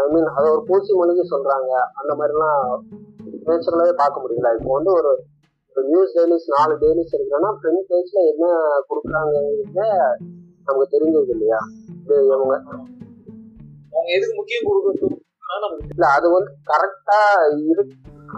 [0.00, 1.72] ஐ மீன் அதை ஒரு பூச்சி மொழிக்கு சொல்றாங்க.
[2.00, 2.64] அந்த மாதிரிலாம்
[3.46, 4.50] நேச்சுரலாவே பார்க்க முடியல.
[4.58, 5.12] இப்போ வந்து ஒரு
[5.76, 8.46] நியூஸ் டெய்லிஸ் நாலு டெய்லிஸ் இருக்குன்னா ஃப்ரண்ட் பேஜ்ல என்ன
[8.88, 9.34] கொடுக்குறாங்க
[10.66, 11.60] நமக்கு தெரிஞ்சது இல்லையா?
[12.00, 12.56] இது இவங்க.
[14.14, 14.66] எதுக்கு முக்கியம்
[15.64, 17.18] நமக்கு இல்ல அது வந்து கரெக்டா
[17.70, 17.82] இரு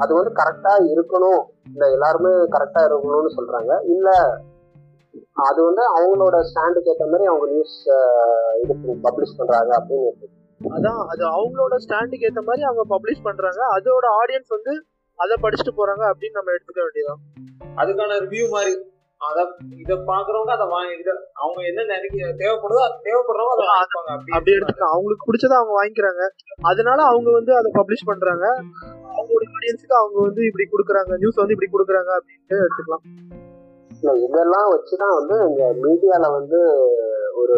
[0.03, 1.43] அது வந்து கரெக்டா இருக்கணும்.
[1.71, 3.73] இல்ல எல்லாருமே கரெக்டா இருக்கணும்னு சொல்றாங்க.
[3.95, 4.11] இல்ல
[5.49, 7.77] அது வந்து அவங்களோட ஸ்டாண்டுக்கு ஏத்த மாதிரி அவங்க நியூஸ்
[8.63, 8.75] இது
[9.07, 10.31] பப்ளிஷ் பண்றாங்க அப்படின்னு.
[10.61, 13.61] அதான் அது அவங்களோட ஸ்டாண்டுக்கு ஏத்த மாதிரி அவங்க பப்ளிஷ் பண்றாங்க.
[13.77, 14.75] அதோட ஆடியன்ஸ் வந்து
[15.19, 17.23] அதை படிச்சுட்டு போறாங்க அப்படின்னு நம்ம எடுத்துக்க வேண்டியதான்
[17.81, 18.73] அதுக்கான ரிவ்யூ மாதிரி.
[19.29, 19.39] அத
[19.83, 24.11] இத பாக்குறவங்க அதை வாங்கி இத அவங்க என்ன நினைக்க தேவைப்படுதோ அது தேவைப்படுறவங்க அதை வாங்கிப்பாங்க.
[24.37, 26.23] அப்படி எடுத்துக்கலாம் அவங்களுக்கு பிடிச்சதை அவங்க வாங்கிக்கிறாங்க.
[26.63, 28.47] அதனால அவங்க வந்து அதை பப்ளிஷ் பண்றாங்க.
[29.13, 33.05] அவங்களோட ஆடியன்ஸுக்கு அவங்க வந்து இப்படி கொடுக்குறாங்க நியூஸ் வந்து இப்படி கொடுக்குறாங்க அப்படின்ட்டு எடுத்துக்கலாம்.
[33.91, 36.61] இல்ல இதெல்லாம் வச்சுதான் வந்து இந்த மீடியால வந்து
[37.35, 37.57] ஒரு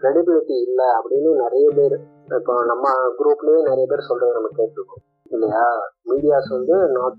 [0.00, 1.96] கிரெடிபிலிட்டி இல்ல அப்படின்னு நிறைய பேர்.
[2.38, 5.02] இப்போ நம்ம குரூப்லயே நிறைய பேர் சொல்றது நம்ம கேட்டிருக்கோம்.
[5.30, 5.92] இல்லையா?
[6.06, 7.16] மீடியாஸ் வந்து not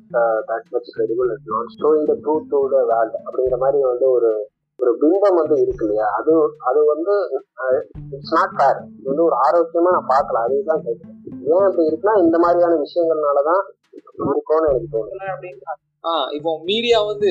[0.47, 4.97] that much credible not showing the truth to the world அப்படிங்கிற மாதிரி வந்து ஒரு ஒரு
[5.01, 6.05] பிம்பம் வந்து இருக்கு இல்லையா?
[6.05, 7.29] அது அது வந்து
[8.09, 10.33] இட்ஸ் நாட் ஃபேர் இது வந்து ஒரு ஆரோக்கியமா நான் பார்க்கல.
[10.33, 15.51] அதுதான் கேட்குறேன் ஏன் அப்படி இருக்குன்னா இந்த மாதிரியான விஷயங்கள்னால தான் இருக்கும்னு எனக்கு தோணுது.
[16.03, 17.29] ஆஹ் இப்போ மீடியா வந்து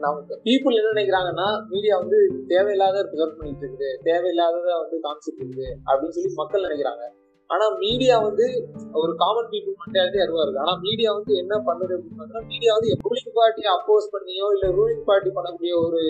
[0.00, 4.00] நம்ம பீப்புள் என்ன நினைக்கிறாங்கன்னா மீடியா வந்து தேவையில்லாத ப்ரிசர்வ் பண்ணிட்டு இருக்குது.
[4.04, 5.74] தேவையில்லாததை வந்து காமிச்சிட்டு இருக்குது.
[5.86, 7.17] அப்படின்னு சொல்லி மக்கள் நினைக்கிறாங்க.
[7.50, 8.46] ஆனா மீடியா வந்து
[8.94, 12.90] ஒரு காமன் பீப்புள் மென்டாலிட்டி அதுவா இருக்கு ஆனா மீடியா வந்து என்ன பண்ணுது அப்படின்னு பார்த்தா மீடியா வந்து
[13.04, 16.00] ரூலிங் பார்ட்டியை அப்போஸ் பண்ணியோ இல்ல ரூலிங் பார்ட்டி பண்ணக்கூடிய ஒரு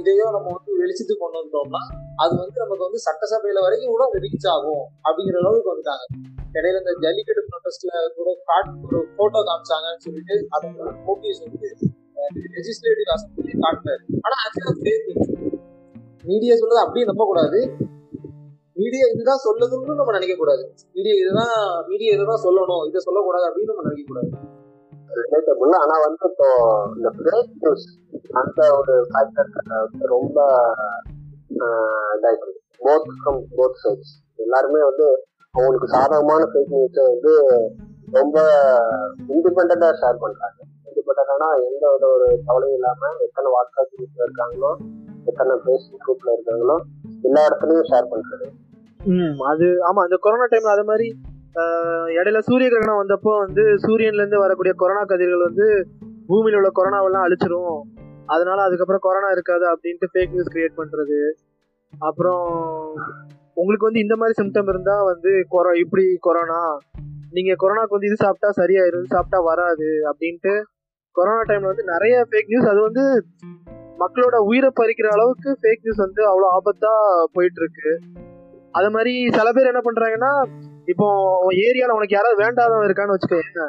[0.00, 1.82] இதையோ நம்ம வந்து வெளிச்சத்துக்கு கொண்டு வந்துட்டோம்னா
[2.16, 6.04] அது வந்து நமக்கு வந்து சட்டசபையில வரைக்கும் கூட அது ரீச் ஆகும் அப்படிங்கிற அளவுக்கு வந்துட்டாங்க.
[6.54, 10.68] இடையில இந்த ஜல்லிக்கட்டு ப்ரொட்டஸ்ட்ல கூட காட் ஒரு போட்டோ காமிச்சாங்கன்னு சொல்லிட்டு அது
[11.06, 11.70] போட்டிஸ் வந்து
[12.54, 14.74] லெஜிஸ்லேட்டிவ் அசம்பிளி காட்டுறாரு ஆனா ஆக்சுவலா
[16.24, 17.58] மீடியா சொல்றது அப்படியே நம்ப கூடாது
[18.76, 21.54] மீடியா இதுதான் சொல்லுதுன்னு நம்ம நினைக்க கூடாது மீடியா இதுதான்
[21.88, 22.84] மீடியா இதுதான் சொல்லணும்.
[22.88, 24.30] இதை சொல்லக்கூடாது அப்படின்னு நம்ம நினைக்க கூடாது
[25.20, 26.48] ரிலேட்டபிள் ஆனா வந்து இப்போ
[26.96, 27.86] இந்த பிரேக் நியூஸ்
[28.32, 29.50] அந்த ஒரு ஃபேக்டர்
[30.06, 30.38] ரொம்ப
[32.14, 35.06] இதாயிட்டு போத் ஃப்ரம் போத் சைட்ஸ் எல்லாருமே வந்து
[35.54, 37.32] அவங்களுக்கு சாதகமான ஃபேக் நியூஸை வந்து
[38.12, 38.38] ரொம்ப
[39.30, 40.58] இண்டிபெண்டா ஷேர் பண்றாங்க.
[40.88, 44.70] இண்டிபெண்டா எந்த வித ஒரு கவலையும் இல்லாம எத்தனை வாட்ஸ்அப் குரூப்ல இருக்காங்களோ
[45.26, 46.76] எத்தனை ஃபேஸ்புக் குரூப்ல இருக்காங்களோ
[47.22, 48.46] எல்லா இடத்துலயும் ஷேர் பண்றது
[49.14, 51.08] ம் அது ஆமா அந்த கொரோனா டைம்ல அது மாதிரி
[52.16, 55.66] இடையில சூரிய கிரகணம் வந்தப்போ வந்து சூரியன்ல இருந்து வரக்கூடிய கொரோனா கதிர்கள் வந்து
[56.28, 57.78] பூமியில உள்ள கொரோனாவெல்லாம் அழிச்சிரும்.
[58.26, 61.18] அதனால அதுக்கப்புறம் கொரோனா இருக்காது அப்படின்ட்டு ஃபேக் நியூஸ் கிரியேட் பண்றது.
[61.92, 62.46] அப்புறம்
[63.54, 66.60] உங்களுக்கு வந்து இந்த மாதிரி சிம்டம் இருந்தா வந்து கொரோ இப்படி கொரோனா
[67.30, 70.54] நீங்க கொரோனாக்கு வந்து இது சாப்பிட்டா சரியாயிரும் சாப்பிட்டா வராது அப்படின்ட்டு
[71.16, 73.04] கொரோனா டைம்ல வந்து நிறைய ஃபேக் நியூஸ் அது வந்து
[73.98, 76.92] மக்களோட உயிரை பறிக்கிற அளவுக்கு ஃபேக் நியூஸ் வந்து அவ்வளோ ஆபத்தா
[77.32, 77.92] போயிட்டு இருக்கு.
[78.78, 80.30] அது மாதிரி சில பேர் என்ன பண்றாங்கன்னா
[80.84, 81.06] இப்போ
[81.64, 83.64] ஏரியால உனக்கு யாராவது வேண்டாதவன் இருக்கான்னு வச்சுக்கோங்க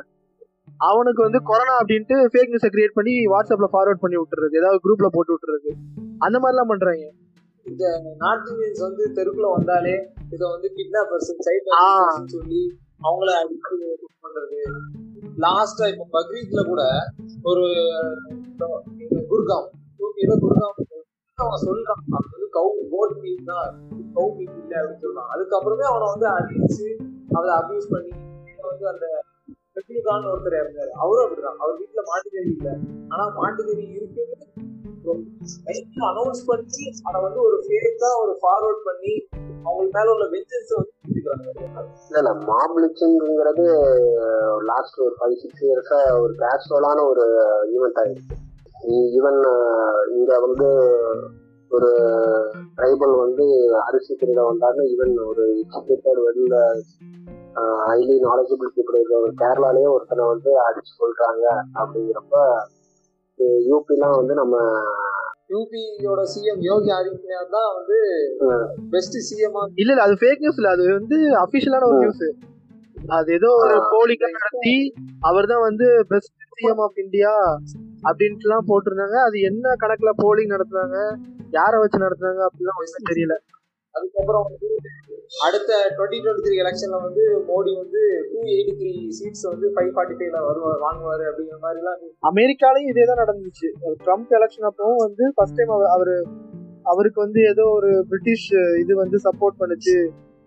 [0.87, 5.33] அவனுக்கு வந்து கொரோனா அப்படின்ட்டு ஃபேக் நியூஸை கிரியேட் பண்ணி வாட்ஸ்அப்ல ஃபார்வர்ட் பண்ணி விட்டுறது ஏதாவது குரூப்ல போட்டு
[5.33, 5.69] விட்டுறது
[6.19, 7.05] அந்த மாதிரிலாம் பண்றாங்க.
[8.17, 9.95] நார்த் இந்தியன்ஸ் வந்து தெருக்குள்ள வந்தாலே
[10.33, 11.71] இதை வந்து கிட்னாப்பர்ஸ் சைட்.
[12.25, 12.61] சொல்லி
[13.07, 13.31] அவங்கள
[14.23, 14.59] பண்றது.
[15.45, 16.81] லாஸ்டா இப்ப பக்ரீத்ல கூட
[17.43, 17.65] ஒரு
[19.31, 19.67] குர்காம்
[19.99, 20.77] யூபியில குர்காம்
[21.37, 23.67] அவன் சொல்றான் அது வந்து கவு போட் மீன் தான்
[24.15, 25.27] கவு மீன் இல்ல அப்படின்னு சொல்றான்.
[25.33, 26.87] அதுக்கப்புறமே அவனை வந்து அடிச்சு
[27.31, 28.13] அவளை அபியூஸ் பண்ணி
[28.63, 29.05] வந்து அந்த
[29.75, 31.59] பெட்ரிகான் ஒருத்தர் இருந்தாரு அவரும் அப்படிதான்.
[31.61, 32.69] அவர் வீட்டுல மாட்டுக்கறி இல்ல.
[33.11, 34.45] ஆனா மாட்டுக்கறி இருக்குன்னு
[36.09, 39.13] அனௌன்ஸ் பண்ணி அதை வந்து ஒரு ஃபேக்கா ஒரு ஃபார்வர்ட் பண்ணி
[39.65, 41.35] அவங்களுக்கு மேல உள்ள வெஞ்சன்ஸ் வந்து இல்ல
[42.15, 42.33] இல்ல
[44.67, 47.25] லாஸ்ட் ஒரு ஃபைவ் சிக்ஸ் இயர்ஸா ஒரு கேஷுவலான ஒரு
[47.75, 48.35] ஈவெண்ட் ஆயிருக்கு
[49.11, 49.39] ஈவன்
[50.13, 50.67] இங்க வந்து
[51.71, 51.89] ஒரு
[52.77, 53.45] ட்ரைபல் வந்து
[53.81, 56.57] அரிசி திருட வந்தாருன்னு ஈவன் ஒரு எஜுகேட்டட் வெளியில
[57.83, 61.45] ஹைலி நாலேஜபிள் பீப்புள் ஒரு கேரளாலேயே ஒருத்தனை வந்து அடிச்சு கொள்றாங்க
[61.79, 62.35] அப்படிங்கிறப்ப
[63.67, 64.55] யூபிலாம் வந்து நம்ம
[65.51, 67.97] யூபியோட சிஎம் யோகி ஆதித்யநாத் தான் வந்து
[68.93, 70.71] பெஸ்ட் சிஎம் இல்ல இல்ல அது ஃபேக் நியூஸ் இல்ல.
[70.75, 72.25] அது வந்து அபிஷியலான ஒரு நியூஸ்
[73.15, 73.75] அது ஏதோ ஒரு.
[73.91, 74.75] போலிங் நடத்தி
[75.23, 77.33] அவர் தான் வந்து பெஸ்ட் சிஎம் ஆஃப் இந்தியா
[78.07, 79.17] அப்படின்ட்டுலாம் போட்டிருந்தாங்க.
[79.27, 80.97] அது என்ன கணக்குல போலிங் நடத்துனாங்க?
[81.57, 83.35] யாரை வச்சு நடத்துனாங்க அப்படிலாம் ஒண்ணுமே தெரியல.
[83.95, 84.67] அதுக்கப்புறம் வந்து
[85.45, 88.01] அடுத்த டுவெண்ட்டி டுவெண்ட்டி த்ரீ எலெக்ஷன்ல வந்து மோடி வந்து
[88.31, 91.97] டூ எயிட்டி த்ரீ சீட்ஸ் வந்து ஃபைவ் ஃபார்ட்டி ஃபைவ்ல வருவார் வாங்குவாரு அப்படிங்கிற மாதிரிலாம்
[92.31, 93.67] அமெரிக்காலையும் இதே தான் நடந்துச்சு.
[94.05, 96.15] ட்ரம்ப் எலெக்ஷன் அப்பவும் வந்து ஃபர்ஸ்ட் டைம் அவரு
[96.85, 98.49] அவருக்கு வந்து ஏதோ ஒரு பிரிட்டிஷ்
[98.83, 99.97] இது வந்து சப்போர்ட் பண்ணுச்சு.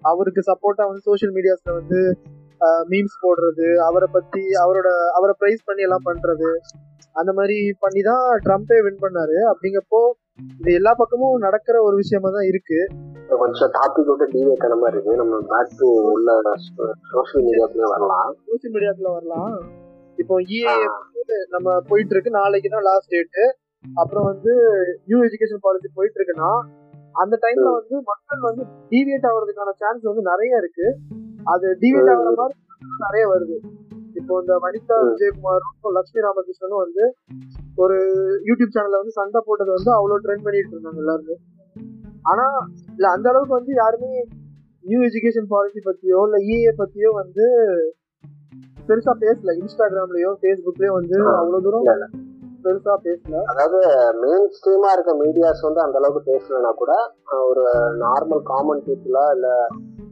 [0.02, 1.98] அவருக்கு சப்போர்ட்டா வந்து சோஷியல் மீடியாஸ்ல வந்து
[2.90, 4.88] மீம்ஸ் போடுறது அவரை பத்தி அவரோட
[5.18, 6.50] அவரை பிரைஸ் பண்ணி எல்லாம் பண்றது
[7.20, 9.36] அந்த மாதிரி பண்ணி தான் ட்ரம்ப்பே வின் பண்ணாரு.
[9.52, 10.00] அப்படிங்கப்போ
[10.60, 12.78] இது எல்லா பக்கமும் நடக்கிற ஒரு விஷயமா தான் இருக்கு.
[13.42, 15.14] கொஞ்சம் டாபிக் விட்டு ஆன மாதிரி இருக்கு.
[15.22, 16.30] நம்ம பேக் டு உள்ள
[17.12, 18.30] சோஷியல் மீடியாக்குள்ளே வரலாம்.
[18.50, 19.56] சோஷியல் மீடியாக்குள்ள வரலாம்.
[20.18, 20.74] இப்போ இஏ
[21.54, 23.44] நம்ம போயிட்டு இருக்கு நாளைக்கு தான் லாஸ்ட் டேட்டு
[23.84, 24.52] அப்புறம் வந்து
[25.08, 26.50] நியூ எஜுகேஷன் பாலிசி போயிட்டு இருக்குன்னா
[27.22, 30.86] அந்த டைம்ல வந்து மக்கள் வந்து டிவியேட் ஆகிறதுக்கான சான்ஸ் வந்து நிறைய இருக்கு.
[31.52, 32.56] அது ஆகிற மாதிரி
[33.04, 33.56] நிறைய வருது.
[34.14, 37.04] இப்போ இந்த வனிதா விஜயகுமாரும் லட்சுமி ராமகிருஷ்ணனும் வந்து
[37.78, 37.96] ஒரு
[38.48, 41.36] யூடியூப் சேனல்ல வந்து சண்டை போட்டது வந்து அவ்வளவு ட்ரெண்ட் பண்ணிட்டு இருந்தாங்க எல்லாருமே.
[42.22, 42.46] ஆனா
[42.96, 44.10] இல்ல அந்த அளவுக்கு வந்து யாருமே
[44.84, 47.46] நியூ எஜுகேஷன் பாலிசி பத்தியோ இல்ல இஏ பத்தியோ வந்து
[48.88, 49.52] பெருசா பேசல.
[49.60, 51.86] இன்ஸ்டாகிராம்லயோ ஃபேஸ்புக்லயோ வந்து அவ்வளவு தூரம்
[52.64, 53.34] பெருசா பேசல.
[53.50, 53.78] அதாவது
[54.22, 56.92] மெயின் ஸ்ட்ரீமா இருக்க மீடியாஸ் வந்து அந்த அளவுக்கு பேசலனா கூட
[57.50, 57.64] ஒரு
[58.04, 59.48] நார்மல் காமன் பீப்புளா இல்ல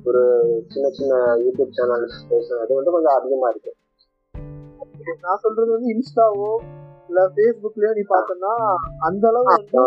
[0.04, 0.22] ஒரு
[0.68, 3.72] சின்ன சின்ன யூடியூப் சேனல்ஸ் பேசுறது வந்து கொஞ்சம் அதிகமா இருக்கு.
[5.20, 6.50] நான் சொல்றது வந்து இன்ஸ்டாவோ
[7.08, 8.52] இல்ல ஃபேஸ்புக்லயோ நீ பார்த்தனா
[8.98, 9.84] அந்த அளவு வந்து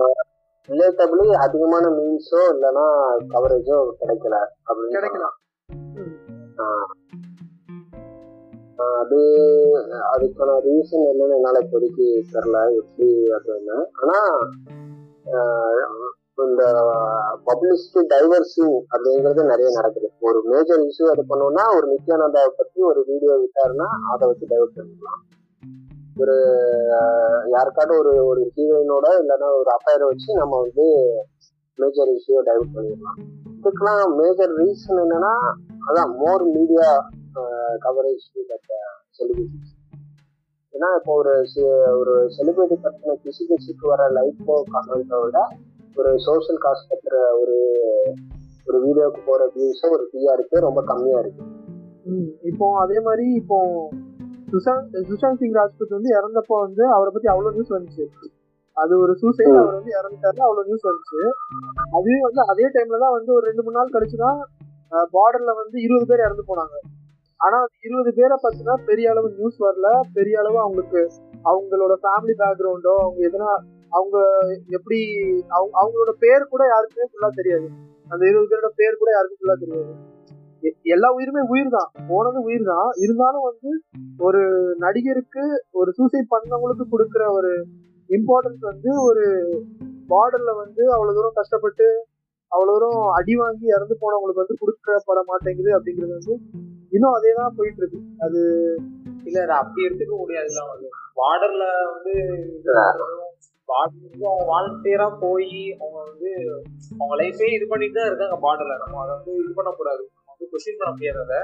[0.70, 2.86] ரிலேட்டபிளி அதிகமான மீன்ஸோ இல்லைன்னா
[3.30, 4.36] கவரேஜோ கிடைக்கல
[4.68, 5.28] அப்படின்னு கிடைக்கல.
[9.02, 9.20] அது
[10.14, 14.18] அதுக்கான ரீசன் என்னன்னு என்னால இப்போதைக்கு தெரியல எப்படி அப்படின்னு ஆனா
[16.38, 16.64] இந்த
[17.48, 20.08] பப்ளிசிட்டி டைவர்சிங் அப்படிங்கிறது நிறைய நடக்குது.
[20.28, 25.22] ஒரு மேஜர் இஷ்யூ அது பண்ணோம்னா ஒரு நித்யானந்தாவை பத்தி ஒரு வீடியோ விட்டாருன்னா அதை வச்சு டைவர்ட் பண்ணிக்கலாம்.
[26.22, 26.36] ஒரு
[27.54, 30.86] யாருக்காட்டும் ஒரு ஒரு ஹீரோயினோட இல்லைன்னா ஒரு அஃபயரை வச்சு நம்ம வந்து
[31.80, 33.20] மேஜர் இஷ்யூ டைவர்ட் பண்ணிடலாம்
[33.58, 35.34] இதுக்கெல்லாம் மேஜர் ரீசன் என்னன்னா
[35.88, 36.88] அதான் மோர் மீடியா
[37.86, 38.26] கவரேஜ்
[39.18, 39.72] செலிபிரிட்டிஸ்
[40.74, 41.34] ஏன்னா இப்போ ஒரு
[42.00, 45.40] ஒரு செலிபிரிட்டி பத்தின பிசிகல்ஸுக்கு வர லைஃபோ கமெண்ட்டை விட
[46.00, 47.58] ஒரு சோஷியல் காஸ்ட் பத்திர ஒரு
[48.68, 51.44] ஒரு வீடியோக்கு போற வியூஸோ ஒரு டிஆர்பி ரொம்ப கம்மியா இருக்கு.
[52.42, 53.58] இப்போ அதே மாதிரி இப்போ
[54.52, 58.06] சுஷாந்த் சுஷாந்த் சிங் ராஜ்புத் வந்து இறந்தப்போ வந்து அவரை பத்தி அவ்வளவு நியூஸ் வந்துச்சு.
[58.78, 61.20] அது ஒரு சூசைட் அவர் வந்து இறந்துட்டாரு அவ்வளவு நியூஸ் வந்துச்சு.
[61.98, 64.40] அதுவே வந்து அதே டைம்ல தான் வந்து ஒரு ரெண்டு மூணு நாள் கழிச்சுதான்
[65.16, 66.78] பார்டர்ல வந்து இருபது பேர் இறந்து போனாங்க.
[67.40, 69.90] ஆனா இருபது பேரை பத்தினா பெரிய அளவு நியூஸ் வரல.
[70.14, 71.04] பெரிய அளவு அவங்களுக்கு
[71.52, 73.52] அவங்களோட ஃபேமிலி பேக்ரவுண்டோ அவங்க எதனா
[73.92, 74.18] அவங்க
[74.70, 75.00] எப்படி
[75.50, 77.68] அவங்க அவங்களோட பேர் கூட யாருக்குமே ஃபுல்லா தெரியாது.
[78.10, 79.92] அந்த இருபது பேரோட பேர் கூட யாருக்கும் ஃபுல்லா தெரியாது.
[80.94, 83.70] எல்லா உயிருமே உயிர் தான் போனது உயிர் தான் இருந்தாலும் வந்து
[84.20, 84.42] ஒரு
[84.78, 87.52] நடிகருக்கு ஒரு சூசைட் பண்ணவங்களுக்கு கொடுக்குற ஒரு
[88.10, 89.24] இம்பார்ட்டன்ஸ் வந்து ஒரு
[90.10, 91.88] பார்டர்ல வந்து அவ்வளவு தூரம் கஷ்டப்பட்டு
[92.52, 96.36] அவ்வளவு தூரம் அடி வாங்கி இறந்து போனவங்களுக்கு வந்து கொடுக்கப்பட மாட்டேங்குது அப்படிங்கிறது வந்து
[96.92, 98.40] இன்னும் அதே தான் போயிட்டு இருக்கு அது
[99.26, 100.62] இல்ல அது அப்படி எடுத்துக்க முடியாதுல்ல.
[101.18, 102.14] பார்டர்ல வந்து
[103.74, 106.30] அவங்க வாலண்டியரா போய் அவங்க வந்து
[106.94, 110.80] அவங்க லைஃபே இது பண்ணிட்டு தான் இருக்காங்க பார்டர்ல நம்ம அதை வந்து இது பண்ணக்கூடாது நம்ம வந்து கொஸ்டின்
[110.80, 111.40] பண்ண முடியாது அதை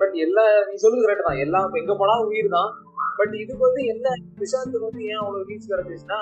[0.00, 2.70] பட் எல்லா நீ சொல்லுது கரெக்ட் தான் எல்லாம் எங்க போனாலும் உயிர் தான்
[3.18, 4.06] பட் இதுக்கு வந்து என்ன
[4.38, 6.20] விஷாந்துக்கு வந்து ஏன் அவ்வளவு ரீச் கிடைச்சிச்சுன்னா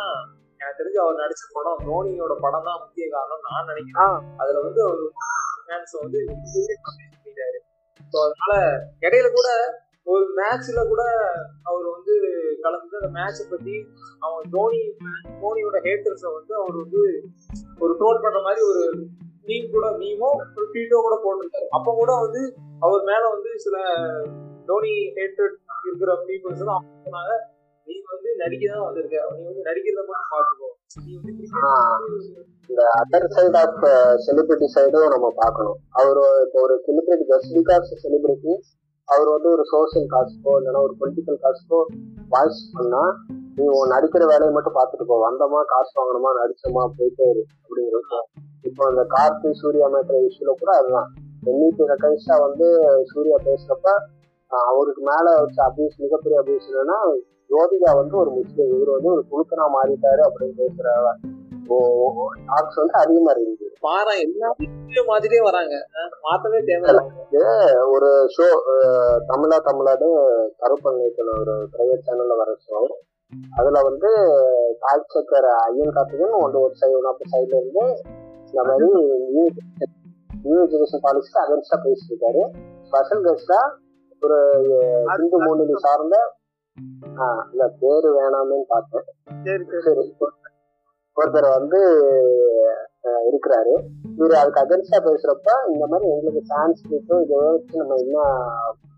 [0.60, 5.02] எனக்கு தெரிஞ்சு அவர் நடிச்ச படம் தோனியோட படம் தான் முக்கிய காரணம் நான் நினைக்கிறேன் அதுல வந்து அவர்
[5.64, 6.20] ஃபேன்ஸ் வந்து
[6.86, 7.58] பண்ணிட்டாரு
[8.12, 8.52] ஸோ அதனால
[9.02, 9.48] இடையில கூட
[10.06, 11.02] ஒரு மேட்ச்ல கூட
[11.70, 12.14] அவர் வந்து
[12.64, 13.76] கலந்து அந்த மேட்சை பத்தி
[14.26, 14.80] அவன் தோனி
[15.42, 17.02] தோனியோட ஹேட்டர்ஸை வந்து அவர் வந்து
[17.82, 18.82] ஒரு ட்ரோல் பண்ற மாதிரி ஒரு
[19.48, 21.68] மீன் கூட மீமோ ஒரு ட்வீட்டோ கூட போட்டிருக்காரு.
[21.76, 22.42] அப்போ கூட வந்து
[22.86, 23.76] அவர் மேல வந்து சில
[24.68, 27.32] தோனி ஹேட்டட் இருக்கிற பீப்புள்ஸ் தான் சொன்னாங்க
[27.86, 29.16] நீ வந்து நடிக்க தான் வந்திருக்க.
[29.38, 30.68] நீ வந்து நடிக்கிறத மட்டும் பாத்துக்கோ
[32.70, 33.82] இந்த அதர் சைட் ஆஃப்
[34.26, 35.78] செலிபிரிட்டி சைடும் நம்ம பார்க்கணும்.
[36.00, 38.54] அவர் இப்போ ஒரு செலிபிரிட்டி ஜஸ்ட் பிகாஸ் செலிபிரிட்டி
[39.08, 41.80] அவர் வந்து ஒரு சோசியல் காசுக்கோ இல்லைன்னா ஒரு பொலிட்டிக்கல் காசுக்கோ
[42.32, 43.02] வாய்ஸ் பண்ணா
[43.56, 45.16] நீ உன் நடிக்கிற வேலையை மட்டும் பார்த்துட்டு போ.
[45.24, 48.20] வந்தோமா காசு வாங்கணுமா நடிச்சோமா போயிட்டே இரு அப்படிங்கிறது
[48.64, 51.08] இப்போ அந்த கார்த்தி சூர்யா மேட்ற இஷ்யூல கூட அதுதான்.
[51.46, 52.66] எண்ணிக்கை ரெக்கைஸா வந்து
[53.10, 53.86] சூர்யா பேசுறப்ப
[54.50, 56.98] அவருக்கு மேல வச்ச அபியூஸ் மிகப்பெரிய அபியூஸ் என்னன்னா
[57.50, 60.86] ஜோதிகா வந்து ஒரு முஸ்லீம் இவர் வந்து ஒரு குழுக்கனா மாறிட்டாரு அப்படின்னு பேசுற
[62.48, 64.48] டாக்ஸ் வந்து அதிகமா இருந்துச்சு பாரா எல்லா
[65.06, 65.74] மாதிரியே வராங்க.
[66.24, 67.04] மாத்தவே தேவையில்லை.
[67.86, 68.46] ஒரு ஷோ
[69.30, 70.08] தமிழா தமிழாடு
[70.58, 71.00] கருப்பன்
[71.36, 72.80] ஒரு பிரைவேட் சேனல்ல வர ஷோ
[73.52, 74.08] அதுல வந்து
[74.80, 77.84] தாய் சக்கர் ஐயன் கார்த்திகன் ஒன்று ஒரு சைடு ஒன் ஆஃப் சைட்ல இருந்து
[78.48, 78.88] இந்த மாதிரி
[79.26, 79.44] நியூ
[80.44, 82.42] நியூ எஜுகேஷன் பாலிசிக்கு அகேன்ஸ்டா பேசிட்டு இருக்காரு
[82.86, 83.60] ஸ்பெஷல் கெஸ்டா
[84.22, 84.38] ஒரு
[85.16, 86.16] இந்து முன்னணி சார்ந்த
[87.50, 89.06] இல்ல பேரு வேணாமேன்னு பார்த்தேன்.
[89.44, 89.64] சரி
[91.16, 91.80] ஒருத்தர் வந்து
[93.02, 93.80] இருக்கிறாரு.
[94.16, 98.20] இவர் அதுக்கு அகென்ஸ்டா பேசுறப்ப இந்த மாதிரி எங்களுக்கு சான்ஸ்கிரிட்டும் இதை வச்சு நம்ம என்ன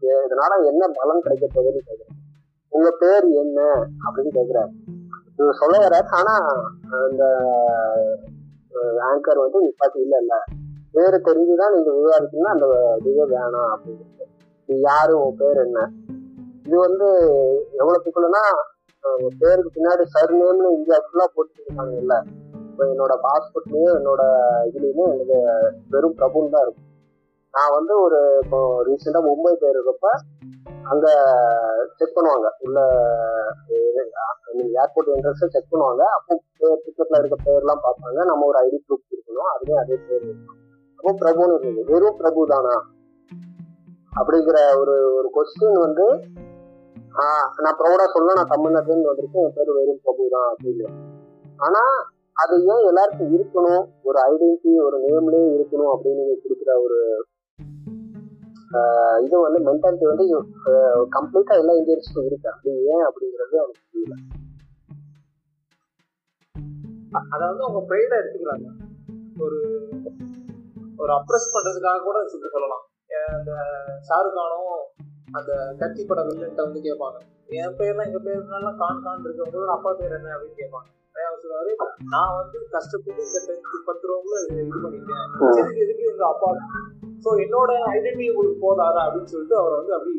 [0.00, 2.22] இதனால என்ன பலன் கிடைக்க போகுதுன்னு கேக்குறாரு.
[2.68, 3.62] உங்க பேர் என்ன?
[3.80, 4.70] அப்படின்னு கேக்குறாரு.
[5.36, 6.04] இவர் சொல்ல வர்றாரு.
[6.10, 6.38] ஆனா
[6.90, 7.24] அந்த
[8.98, 10.42] ஆங்கர் வந்து நிப்பாட்டி இல்ல இல்ல.
[10.92, 14.22] பேரு தெரிஞ்சுதான் நீங்க விவாதிக்கணும்னா அந்த இதுவே வேணாம் அப்படின்னு.
[14.66, 15.26] நீ யாரு?
[15.26, 15.90] உன் பேர் என்ன?
[16.66, 17.06] இது வந்து
[17.78, 18.40] எவ்வளவுக்குள்ளனா
[19.40, 22.14] பேருக்கு பின்னாடி சர்நேம்னு இந்தியா ஃபுல்லா போட்டுருக்காங்க இல்ல
[22.68, 24.22] இப்போ என்னோட பாஸ்போர்ட்லயும் என்னோட
[24.68, 25.38] இதுலயுமே எனக்கு
[25.92, 26.88] வெறும் பிரபுன்னு தான் இருக்கும்.
[27.54, 30.06] நான் வந்து ஒரு இப்போ ரீசெண்டா மும்பை போயிருக்கப்ப
[30.92, 31.06] அங்க
[31.98, 32.48] செக் பண்ணுவாங்க.
[32.66, 32.78] உள்ள
[34.82, 36.02] ஏர்போர்ட் என்ட்ரன்ஸ் செக் பண்ணுவாங்க.
[36.16, 36.38] அப்போ
[36.84, 38.18] டிக்கெட்ல இருக்க பேர்லாம் பார்ப்பாங்க.
[38.30, 40.60] நம்ம ஒரு ஐடி ப்ரூஃப் இருக்கணும் அதுவே அதே பேர் இருக்கணும்
[40.98, 41.84] அப்போ பிரபுன்னு இருந்தது.
[41.92, 42.74] வெறும் பிரபு தானா?
[44.18, 46.04] அப்படிங்கிற ஒரு ஒரு கொஸ்டின் வந்து
[47.16, 50.86] நான் ப்ரௌடா சொல்ல நான் தமிழ்நாட்டுல வந்திருக்கேன் என் பேர் வெறும் பிரபு தான் அப்படின்னு.
[51.66, 51.82] ஆனா
[52.42, 56.98] அது ஏன் எல்லாருக்கும் இருக்கணும் ஒரு ஐடென்டிட்டி ஒரு நேம்லயே இருக்கணும் அப்படின்னு கொடுக்குற ஒரு
[59.24, 60.24] இது வந்து மென்டாலிட்டி வந்து
[61.16, 62.48] கம்ப்ளீட்டா எல்லா இந்தியன்ஸுக்கும் இருக்கு.
[62.52, 64.14] அப்படி ஏன் அப்படிங்கிறது எனக்கு புரியல.
[67.32, 68.66] அதை வந்து அவங்க ப்ரைடா எடுத்துக்கிறாங்க.
[69.44, 69.60] ஒரு
[71.02, 72.84] ஒரு அப்ரஸ் பண்றதுக்காக கூட சொல்லி சொல்லலாம்
[73.38, 73.52] அந்த
[74.08, 74.74] ஷாருக் கானும்
[75.34, 77.18] அந்த கத்தி பட வில்லன்ட்ட வந்து கேட்பாங்க.
[77.58, 80.34] என் பேர்லாம் எங்க பேர்லாம் கான் கான் இருக்கு உங்களோட அப்பா பேர் என்ன?
[80.34, 80.88] அப்படின்னு கேட்பாங்க.
[81.42, 81.72] சொல்லுவாரு
[82.12, 85.20] நான் வந்து கஷ்டப்பட்டு இந்த டென்த் பத்து ரூபாக்குள்ள இது பண்ணிட்டேன்
[85.52, 86.48] எதுக்கு எதுக்கு எங்க அப்பா
[87.24, 90.14] ஸோ என்னோட ஐடென்டிட்டி உங்களுக்கு போதாரா அப்படின்னு சொல்லிட்டு அவர் வந்து அப்படி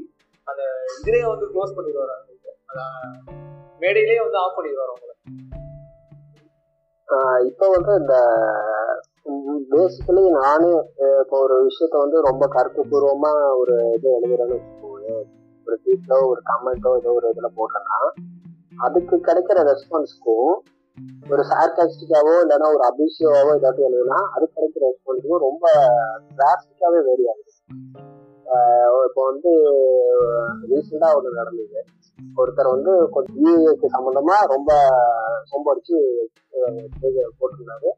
[0.48, 0.62] அந்த
[0.96, 2.16] இதுலயே வந்து க்ளோஸ் பண்ணிடுவாரு.
[2.70, 2.82] அந்த
[3.82, 5.14] மேடையிலேயே வந்து ஆஃப் பண்ணிடுவாரு அவங்கள
[7.50, 8.16] இப்போ வந்து இந்த
[9.72, 10.72] பேசிக்கலி நானே
[11.22, 14.95] இப்போ ஒரு விஷயத்த வந்து ரொம்ப கருத்துப்பூர்வமா ஒரு இது எழுதுறேன்னு வச்சுக்கோங்க
[15.68, 18.00] ஒரு ட்வீட்டோ ஒரு கமெண்ட்டோ ஏதோ ஒரு இதில் போட்டேன்னா
[18.86, 20.54] அதுக்கு கிடைக்கிற ரெஸ்பான்ஸ்க்கும்
[21.34, 25.66] ஒரு சார்காஸ்டிக்காவோ இல்லைன்னா ஒரு அபிஷியாவோ ஏதாவது எழுதுனா அதுக்கு கிடைக்கிற ரெஸ்பான்ஸுக்கும் ரொம்ப
[26.38, 27.52] டிராஸ்டிக்காவே வேரி ஆகுது.
[29.08, 29.52] இப்போ வந்து
[30.72, 31.80] ரீசெண்டாக ஒன்று நடந்தது.
[32.40, 34.72] ஒருத்தர் வந்து கொஞ்சம் யூஏக்கு சம்மந்தமாக ரொம்ப
[35.54, 35.98] ரொம்ப அடிச்சு
[37.40, 37.92] போட்டிருந்தாரு.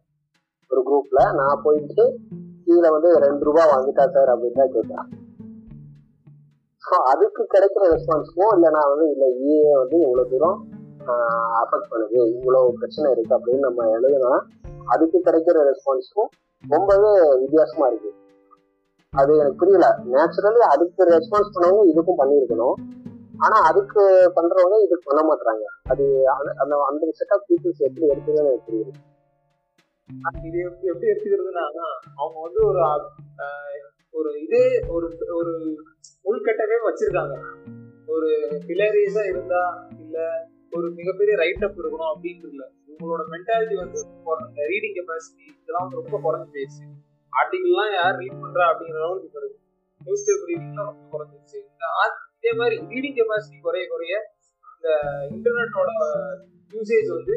[0.71, 2.05] ஒரு குரூப்ல நான் போயிட்டு
[2.65, 5.05] கீழே வந்து ரெண்டு ரூபா வாங்கிட்டா சார் அப்படின்னு தான் கேட்டேன்.
[6.87, 10.67] ஸோ அதுக்கு கிடைக்கிற ரெஸ்பான்ஸுக்கும் இல்லை நான் வந்து இல்லை இஏ வந்து இவ்வளோ தூரம்
[11.63, 12.19] அஃபெக்ட் பண்ணுது.
[12.35, 14.39] இவ்வளோ பிரச்சனை இருக்கு அப்படின்னு நம்ம எழுதுனா
[14.85, 16.29] அதுக்கு கிடைக்கிற ரெஸ்பான்ஸுக்கும்
[16.69, 18.13] ரொம்பவே வித்தியாசமா இருக்கு.
[19.09, 19.99] அது எனக்கு புரியல.
[20.11, 22.73] நேச்சுரலி அதுக்கு ரெஸ்பான்ஸ் பண்ணவங்க இதுக்கும் பண்ணியிருக்கணும்.
[23.37, 28.47] ஆனா அதுக்கு பண்றவங்க இதுக்கு பண்ண மாட்டாங்க அது அந்த- அந்த அந்த செட் ஆஃப் பீப்புள்ஸ் எப்படி எடுத்துக்கன்னு
[28.47, 28.91] எனக்கு புரியுது
[30.43, 31.63] இது எப்படி எப்படி எடுத்துக்கிறதுனா
[32.15, 32.81] அவங்க வந்து ஒரு
[34.19, 34.61] ஒரு இது
[34.95, 35.07] ஒரு
[35.39, 35.53] ஒரு
[36.29, 37.35] உள்கட்டவே வச்சிருக்காங்க.
[38.13, 38.29] ஒரு
[38.67, 39.63] ஹிலேரியஸா இருந்தா
[40.03, 40.17] இல்ல
[40.75, 42.67] ஒரு மிகப்பெரிய ரைட் அப் இருக்கணும் அப்படின்ட்டு இல்லை.
[42.91, 43.99] உங்களோட மென்டாலிட்டி வந்து
[44.71, 46.85] ரீடிங் கெப்பாசிட்டி இதெல்லாம் ரொம்ப குறைஞ்சு போயிடுச்சு.
[47.33, 49.59] ஆர்டிகல்லாம் யார் ரீட் பண்றா அப்படிங்கிற அளவுக்கு இப்போ இருக்கு
[50.05, 51.57] நியூஸ் பேப்பர் ரீடிங்லாம் ரொம்ப குறைஞ்சிருச்சு.
[51.69, 51.85] இந்த
[52.37, 54.15] இதே மாதிரி ரீடிங் கெப்பாசிட்டி குறைய குறைய
[54.73, 54.89] இந்த
[55.35, 55.91] இன்டர்நெட்டோட
[56.73, 57.35] யூசேஜ் வந்து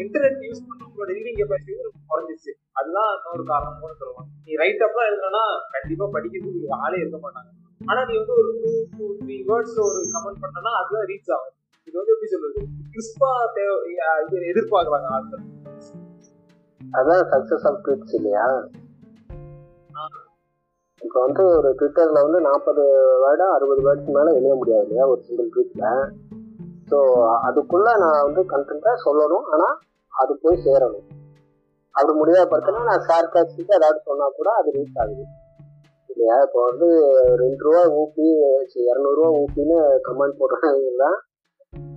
[0.00, 2.52] இன்டர்நெட் யூஸ் பண்றவங்களோட ரீடிங் கெப்பாசிட்டி ரொம்ப குறைஞ்சிருச்சு.
[2.80, 3.80] அதுதான் இன்னொரு காரணம்.
[3.80, 5.42] கூட சொல்லலாம் நீ ரைட் அப்லாம் எழுதுனா
[5.74, 7.50] கண்டிப்பா படிக்கிறதுக்கு ஆளே இருக்க மாட்டாங்க.
[7.90, 11.56] ஆனா நீ வந்து ஒரு டூ டூ த்ரீ வேர்ட்ஸ்ல ஒரு கமெண்ட் பண்ணனா அதுதான் ரீச் ஆகும்.
[11.88, 12.60] இது வந்து எப்படி சொல்றது?
[12.92, 15.44] கிறிஸ்பா தேவை எதிர்பார்க்கறாங்க ஆட்கள்.
[16.98, 18.46] அதான் சக்சஸ் ஆஃப் ட்வீட்ஸ் இல்லையா?
[21.02, 22.82] இப்போ வந்து ஒரு ட்விட்டர்ல வந்து நாற்பது
[23.22, 25.04] வேர்டா அறுபது வேர்டுக்கு மேல எழுத முடியாது இல்லையா?
[25.12, 25.86] ஒரு சிங்கிள் ட்வீட்ல
[26.92, 26.98] ஸோ
[27.48, 29.44] அதுக்குள்ள நான் வந்து கண்டென்ட்டா சொல்லணும்.
[29.54, 29.68] ஆனா
[30.12, 31.06] அது போய் சேரணும்.
[31.94, 35.24] அப்படி முடியாத பட்சம்னா நான் சார்காஸ்டிக்கு ஏதாவது சொன்னா கூட அது ரீச் ஆகுது.
[36.08, 36.36] இல்லையா?
[36.42, 36.88] இப்போ வந்து
[37.42, 38.26] ரெண்டு ரூபா ஊப்பி
[38.86, 39.76] இரநூறுவா ஊப்பின்னு
[40.06, 41.10] கமெண்ட் போடுறாங்கன்னா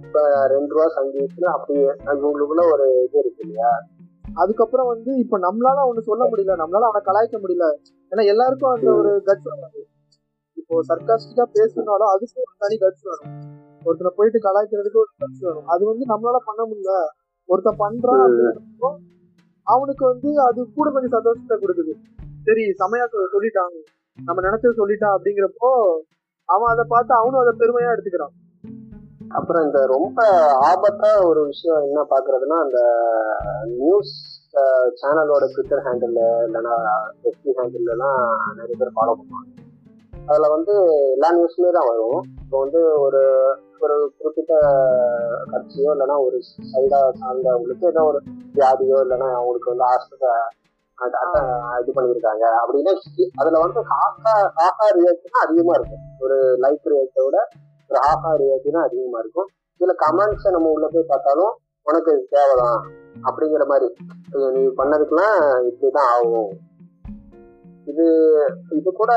[0.05, 1.75] இப்போ ரெண்டு ரூபா சங்கீத்னு அப்படி
[2.05, 3.71] அது உங்களுக்குள்ள ஒரு இது இருக்கு இல்லையா?
[4.37, 6.55] அதுக்கப்புறம் வந்து இப்ப நம்மளால ஒண்ணு சொல்ல முடியல.
[6.61, 7.67] நம்மளால அவனை கலாய்க்க முடியல.
[8.11, 9.51] ஏன்னா எல்லாருக்கும் அந்த ஒரு கட்ஸ்
[10.57, 13.33] இப்போ சர்க்காஸ்டிக்கா பேசணும்னாலும் அதுக்கு ஒரு தனி கட்ஸ் வேணும்
[13.87, 16.93] ஒருத்தனை போயிட்டு கலாய்க்கிறதுக்கு ஒரு கட்ஸ் வேணும் அது வந்து நம்மளால பண்ண முடியல.
[17.49, 18.23] ஒருத்தன் பண்றான்
[19.67, 21.93] அவனுக்கு வந்து அது கூட கொஞ்சம் சந்தோஷத்தை கொடுக்குது.
[22.47, 23.05] சரி செமையா
[23.35, 23.77] சொல்லிட்டாங்க
[24.19, 25.69] நம்ம நினைச்சது சொல்லிட்டான் அப்படிங்கிறப்போ
[26.49, 28.33] அவன் அதை பார்த்து அவனும் அதை பெருமையா எடுத்துக்கிறான்.
[29.37, 30.19] அப்புறம் இந்த ரொம்ப
[30.69, 32.79] ஆபத்தா ஒரு விஷயம் என்ன பாக்குறதுன்னா அந்த
[33.79, 34.13] நியூஸ்
[34.99, 36.75] சேனலோட ட்விட்டர் ஹேண்டில் இல்லைன்னா
[37.29, 38.19] எஃபி ஹேண்டில்லாம்
[38.59, 39.49] நிறைய பேர் ஃபாலோ பண்ணுவாங்க.
[40.29, 40.75] அதுல வந்து
[41.15, 42.21] எல்லா நியூஸுமே தான் வரும்.
[42.43, 43.23] இப்போ வந்து ஒரு
[43.79, 44.53] ஒரு குறிப்பிட்ட
[45.51, 46.37] கட்சியோ இல்லைன்னா ஒரு
[46.73, 48.19] சைடா சார்ந்தவங்களுக்கு ஏதோ ஒரு
[48.55, 50.63] வியாதியோ இல்லைன்னா அவங்களுக்கு வந்து ஹாஸ்பிட்டல்
[51.81, 52.45] இது பண்ணியிருக்காங்க.
[52.61, 52.91] அப்படின்னா
[53.35, 56.03] அதுல வந்து ஹாஃபா ஹாஃபா ரியாக்ஷன் அதிகமா இருக்கும்.
[56.19, 57.37] ஒரு லைக் ரியாக்டை விட
[57.89, 59.49] ஒரு ஹாஃப் ரியாக்ஷன் அதிகமா இருக்கும்.
[59.79, 62.79] இதுல கமெண்ட்ஸை நம்ம உள்ள போய் பார்த்தாலும் உனக்கு தேவைதான்
[63.23, 63.87] அப்படிங்கிற மாதிரி.
[64.55, 65.35] நீ பண்ணதுக்கெல்லாம்
[65.69, 66.49] இப்படிதான் ஆகும்.
[67.91, 68.05] இது
[68.77, 69.11] இது கூட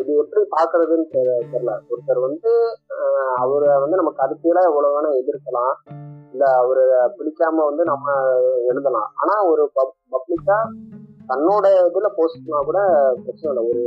[0.00, 1.72] இது எப்படி பாக்குறதுன்னு தெரியல.
[1.90, 2.52] ஒருத்தர் வந்து
[3.42, 5.74] அவரை வந்து நம்ம கருத்தியெல்லாம் எவ்வளவு வேணா எதிர்க்கலாம்.
[6.32, 6.86] இல்ல அவரை
[7.18, 8.14] பிடிக்காம வந்து நம்ம
[8.70, 9.08] எழுதலாம்.
[9.22, 9.62] ஆனா ஒரு
[10.14, 10.58] பப்ளிக்கா
[11.30, 12.80] தன்னோட இதுல போஸ்ட் பண்ணா கூட
[13.24, 13.64] பிரச்சனை இல்லை.
[13.72, 13.82] ஒரு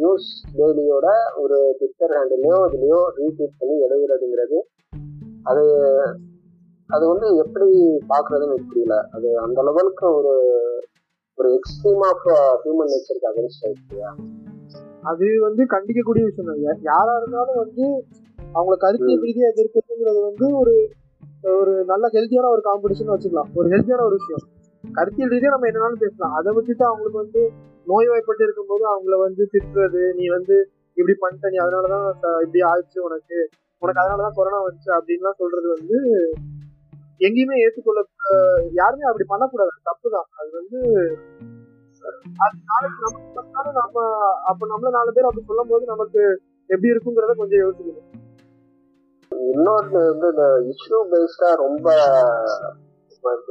[0.00, 0.28] நியூஸ்
[0.58, 1.08] டெய்லியோட
[1.42, 4.58] ஒரு ட்விட்டர் ஹேண்டிலையோ இதுலயோ ரீட்வீட் பண்ணி எழுதுறதுங்கிறது
[5.50, 5.64] அது
[6.90, 7.68] அது வந்து எப்படி
[8.12, 8.94] பாக்குறதுன்னு புரியல.
[9.16, 10.32] அது அந்த லெவலுக்கு ஒரு
[11.40, 12.26] ஒரு எக்ஸ்ட்ரீம் ஆஃப்
[12.64, 13.98] ஹியூமன் நேச்சருக்கு அகேன்ஸ்ட் ஆயிடுச்சு
[15.02, 18.04] அது வந்து கண்டிக்கக்கூடிய விஷயம் யா- யாரா இருந்தாலும் வந்து
[18.54, 20.90] அவங்கள கருத்தியல் ரீதியா எதிர்க்கிறதுங்கிறது வந்து ஒரு
[21.42, 23.50] ஒரு நல்ல ஹெல்த்தியான ஒரு காம்படிஷன் வச்சுக்கலாம்.
[23.54, 24.48] ஒரு ஹெல்த்தியான ஒரு விஷயம்.
[24.92, 26.34] கருத்தியல் ரீதியா நம்ம என்னனாலும் பேசலாம்.
[26.34, 27.50] அதை விட்டுட்டு அவங்களுக்கு வந்து
[27.86, 33.48] நோய்வாய்ப்பட்டு இருக்கும்போது அவங்கள வந்து திட்டுறது நீ வந்து இப்படி பண்ணிட்ட நீ அதனாலதான் இப்படி ஆச்சு உனக்கு.
[33.78, 36.30] உனக்கு அதனாலதான் கொரோனா வந்துச்சு அப்படின்லாம் சொல்றது வந்து
[37.26, 38.00] எங்கேயுமே ஏற்றுக்கொள்ள
[38.80, 39.72] யாருமே அப்படி பண்ணக்கூடாது.
[39.88, 40.78] தப்பு தான் அது வந்து
[42.44, 43.00] அது நாளைக்கு
[43.80, 44.04] நம்ம
[44.50, 46.22] அப்ப நம்மள நாலு பேர் அப்படி சொல்லும் போது நமக்கு
[46.70, 48.08] எப்படி இருக்குங்கிறத கொஞ்சம் யோசிக்கணும்.
[49.54, 51.86] இன்னொரு வந்து இந்த இஷ்யூ பேஸ்டா ரொம்ப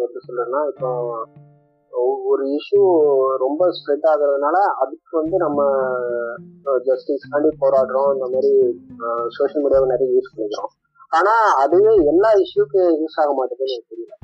[0.04, 0.90] எப்படி சொல்றேன்னா இப்போ
[2.32, 2.84] ஒரு இஷ்யூ
[3.44, 5.60] ரொம்ப ஸ்ப்ரெட் ஆகுறதுனால அதுக்கு வந்து நம்ம
[6.88, 8.12] ஜஸ்டிஸ்க்காண்டி போராடுறோம்.
[8.16, 8.54] இந்த மாதிரி
[9.38, 10.74] சோஷியல் மீடியாவை நிறைய யூஸ் பண்ணிக்கிறோம்.
[11.12, 14.16] ஆனா அதுவே எல்லா இஷ்யூக்கு யூஸ் ஆக மாட்டேங்குதுன்னு எனக்கு தெரியல.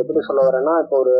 [0.00, 1.14] எப்படி சொல்ல வரேன்னா இப்போ ஒரு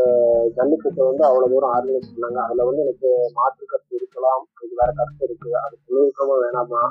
[0.56, 2.38] ஜல்லிக்கட்டு வந்து அவ்வளவு தூரம் ஆர்கனைஸ் பண்ணாங்க.
[2.46, 5.50] அதுல வந்து எனக்கு மாற்று கருத்து இருக்கலாம் இது வேற கருத்து இருக்கு.
[5.64, 6.82] அது தொழில்நுட்பமா வேணாமா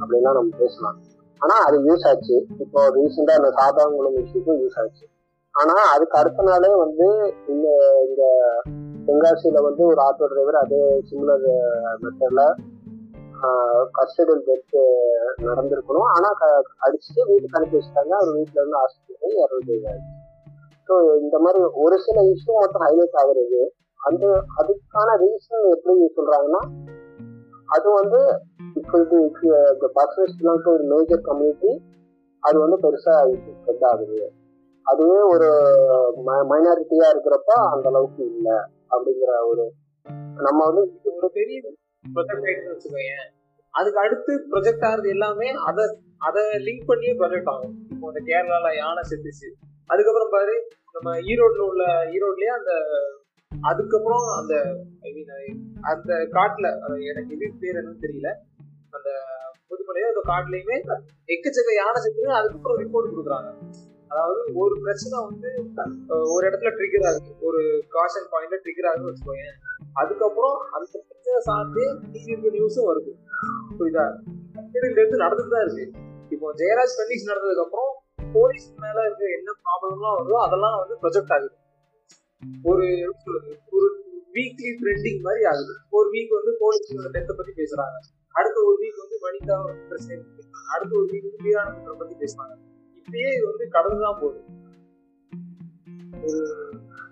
[0.00, 0.98] அப்படின்லாம் நம்ம பேசலாம்.
[1.40, 2.36] ஆனா அது யூஸ் ஆச்சு.
[2.58, 5.04] இப்போ ரீசெண்டா இந்த சாதாரணங்களும் இஷ்யூக்கும் யூஸ் ஆச்சு.
[5.54, 7.06] ஆனா அதுக்கு அடுத்த நாளே வந்து
[7.52, 7.68] இந்த
[8.08, 8.22] இந்த
[9.08, 10.80] தென்காசியில வந்து ஒரு ஆட்டோ டிரைவர் அதே
[11.10, 11.46] சிமிலர்
[12.02, 12.42] மெத்தட்ல
[13.92, 14.80] கஸ்டடியில் பெற்று
[15.38, 16.08] நடந்திருக்கணும்.
[16.16, 18.08] ஆனா க- அடிச்சுட்டு வீட்டுக்கு அனுப்பி வச்சுட்டாங்க.
[18.08, 19.98] அவர் வீட்டுல இருந்து ஹாஸ்பிட்டல் இறந்து
[20.88, 23.68] ஸோ இந்த மாதிரி ஒரு சில இஷ்யூ மட்டும் ஹைலைட் ஆகுறது.
[23.96, 26.62] அந்த அதுக்கான ரீசன் எப்படி சொல்றாங்கன்னா
[27.66, 28.40] அது வந்து
[28.74, 29.90] இப்போ இது இந்த
[30.42, 31.82] பிலாங் டு ஒரு மேஜர் கம்யூனிட்டி
[32.40, 34.32] அது வந்து பெருசா ஸ்ப்ரெட் ஆகுது.
[34.82, 35.48] அதுவே ஒரு
[36.26, 38.52] மைனாரிட்டியா இருக்கிறப்ப அந்த அளவுக்கு இல்லை
[38.90, 39.72] அப்படிங்கிற ஒரு
[40.34, 41.60] நம்ம வந்து ஒரு பெரிய
[42.16, 43.16] ப்ரொஜெக்ட் ஆயிடுச்சுன்னு வச்சுக்கோங்க
[43.74, 45.84] அதுக்கு அடுத்து ப்ரொஜெக்ட் ஆகுறது எல்லாமே அதை
[46.28, 47.74] அதை லிங்க் பண்ணியே ப்ரொஜெக்ட் ஆகும்.
[47.92, 49.48] இப்போ இந்த கேரளால யானை செத்துச்சு.
[49.92, 50.54] அதுக்கப்புறம் பாரு
[50.94, 51.84] நம்ம ஈரோட்ல உள்ள
[52.14, 52.72] ஈரோட்லயே அந்த
[53.52, 54.54] அதுக்கப்புறம் அந்த
[55.06, 55.60] ஐ மீன்
[55.92, 56.66] அந்த காட்டுல
[57.10, 58.30] எனக்கு இது பேர் என்னன்னு தெரியல.
[58.96, 59.08] அந்த
[59.70, 60.76] புதுமலையோ அந்த காட்டுலயுமே
[61.34, 63.50] எக்கச்சக்க யானை செத்து அதுக்கப்புறம் ரிப்போர்ட் கொடுக்குறாங்க.
[64.12, 65.48] அதாவது ஒரு பிரச்சனை வந்து
[66.34, 67.32] ஒரு இடத்துல ட்ரிகர் ஆகுது.
[67.48, 67.60] ஒரு
[67.96, 69.48] காஷன் பாயிண்ட்ல ட்ரிகர் ஆகுதுன்னு வச்சுக்கோங்க
[70.02, 71.82] அதுக்கப்புறம் அந்த பிரச்சனை சார்ந்து
[72.12, 73.12] மீதி நியூஸும் வருது.
[73.78, 74.04] புரியுதா?
[74.54, 75.84] கஸ்டடியில இருந்து நடந்துட்டு தான் இருக்கு.
[76.28, 77.92] இப்போ ஜெயராஜ் கண்டிஷன் நடந்ததுக்கு அப்புறம்
[78.32, 81.50] போலீஸ் மேல இருக்க என்ன ப்ராப்ளம்லாம் வருதோ அதெல்லாம் வந்து ப்ரொஜெக்ட் ஆகுது.
[82.62, 83.52] ஒரு எப்படி சொல்றது?
[83.70, 83.88] ஒரு
[84.34, 85.74] வீக்லி ட்ரெண்டிங் மாதிரி ஆகுது.
[85.90, 87.96] ஒரு வீக் வந்து போலீஸோட டெத்தை பத்தி பேசுறாங்க.
[88.38, 89.56] அடுத்த ஒரு வீக் வந்து வனிதா
[89.88, 90.66] பிரச்சனை பேசுறாங்க.
[90.74, 92.54] அடுத்த ஒரு வீக் வந்து வீரானந்தரை பத்தி பேசுறாங்க.
[92.94, 94.40] இப்படியே இது வந்து கடந்துதான் போகுது.
[96.22, 96.40] ஒரு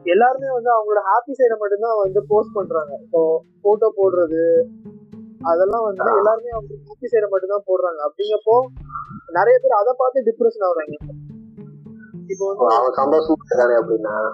[0.03, 2.97] எல்லாருமே வந்து அவங்களோட ஹாப்பி சைடை மட்டும்தான் வந்து போஸ்ட் பண்றாங்க.
[3.03, 4.63] இப்போ போட்டோ போடுறது
[5.41, 7.99] அதெல்லாம் வந்து எல்லாருமே அவங்க ஹாப்பி சைடை மட்டும்தான் போடுறாங்க.
[8.09, 8.55] அப்படிங்கப்போ
[9.27, 10.95] நிறைய பேர் அதை பார்த்து டிப்ரெஷன் ஆகுறாங்க.
[12.27, 14.31] இப்போ வந்து அவன் சந்தோஷமா இருக்கானே அப்படின்னா?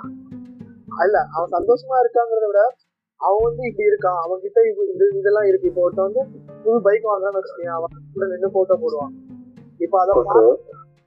[1.05, 2.75] இல்ல அவன் சந்தோஷமா இருக்காங்கிறத விட
[3.15, 5.67] அவன் வந்து இப்படி இருக்கான் அவன் கிட்ட இது இது- இதெல்லாம் இருக்கு.
[5.67, 7.93] இப்போ ஒருத்தன் வந்து புது பைக் வாங்குறான்னு வச்சுக்கேன் அவன்
[8.33, 9.13] நின்று போட்டோ போடுவான்.
[9.79, 10.13] இப்போ அதை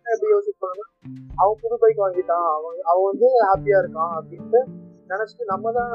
[0.06, 0.80] எப்படி யோசிப்பாங்க
[1.40, 2.46] அவன் புது பைக் வாங்கிட்டான்.
[2.56, 4.60] அவன் அவன் வந்து ஹாப்பியா இருக்கான் அப்படின்ட்டு
[5.10, 5.90] நினைச்சிட்டு நம்ம தான்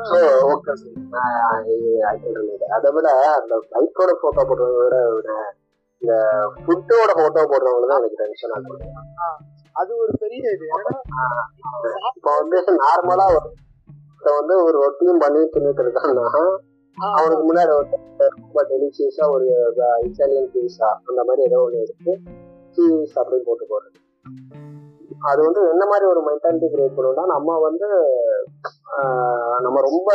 [2.76, 3.08] அதை விட
[3.40, 4.84] அந்த பைக்கோட போட்டோ போடுறத
[5.16, 5.32] விட
[6.02, 6.14] இந்த
[6.62, 8.54] ஃபுட்டோட போட்டோ போடுறவங்க தான் எனக்கு டென்ஷன்
[9.76, 10.66] அது ஒரு பெரிய இது.
[12.12, 13.28] இப்போ வந்து நார்மலா
[14.32, 16.26] வந்து ஒரு ரொட்டியும் பண்ணி தின்னுட்டு இருக்கான்னா
[16.98, 17.88] அவனுக்கு முன்னாடி ஒரு
[18.36, 19.46] ரொம்ப டெலிஷியஸா ஒரு
[20.04, 22.14] இட்டாலியன் பீஸா அந்த மாதிரி ஏதோ ஒண்ணு எடுத்து
[22.78, 23.98] சீஸ் அப்படின்னு போட்டு போடுறது.
[25.22, 27.88] அது வந்து என்ன மாதிரி ஒரு மென்டாலிட்டி கிரியேட் பண்ணும்னா நம்ம வந்து
[29.60, 30.10] நம்ம ரொம்ப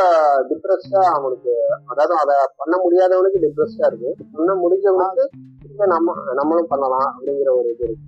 [0.49, 1.53] டிப்ரெஸ்டா அவனுக்கு
[1.85, 4.11] அதாவது அதை பண்ண முடியாதவனுக்கு டிப்ரெஸ்டா இருக்கு.
[4.33, 5.23] பண்ண முடிஞ்சவனுக்கு
[5.73, 8.05] இதை நம்ம நம்மளும் பண்ணலாம் அப்படிங்கிற ஒரு இது இருக்கு.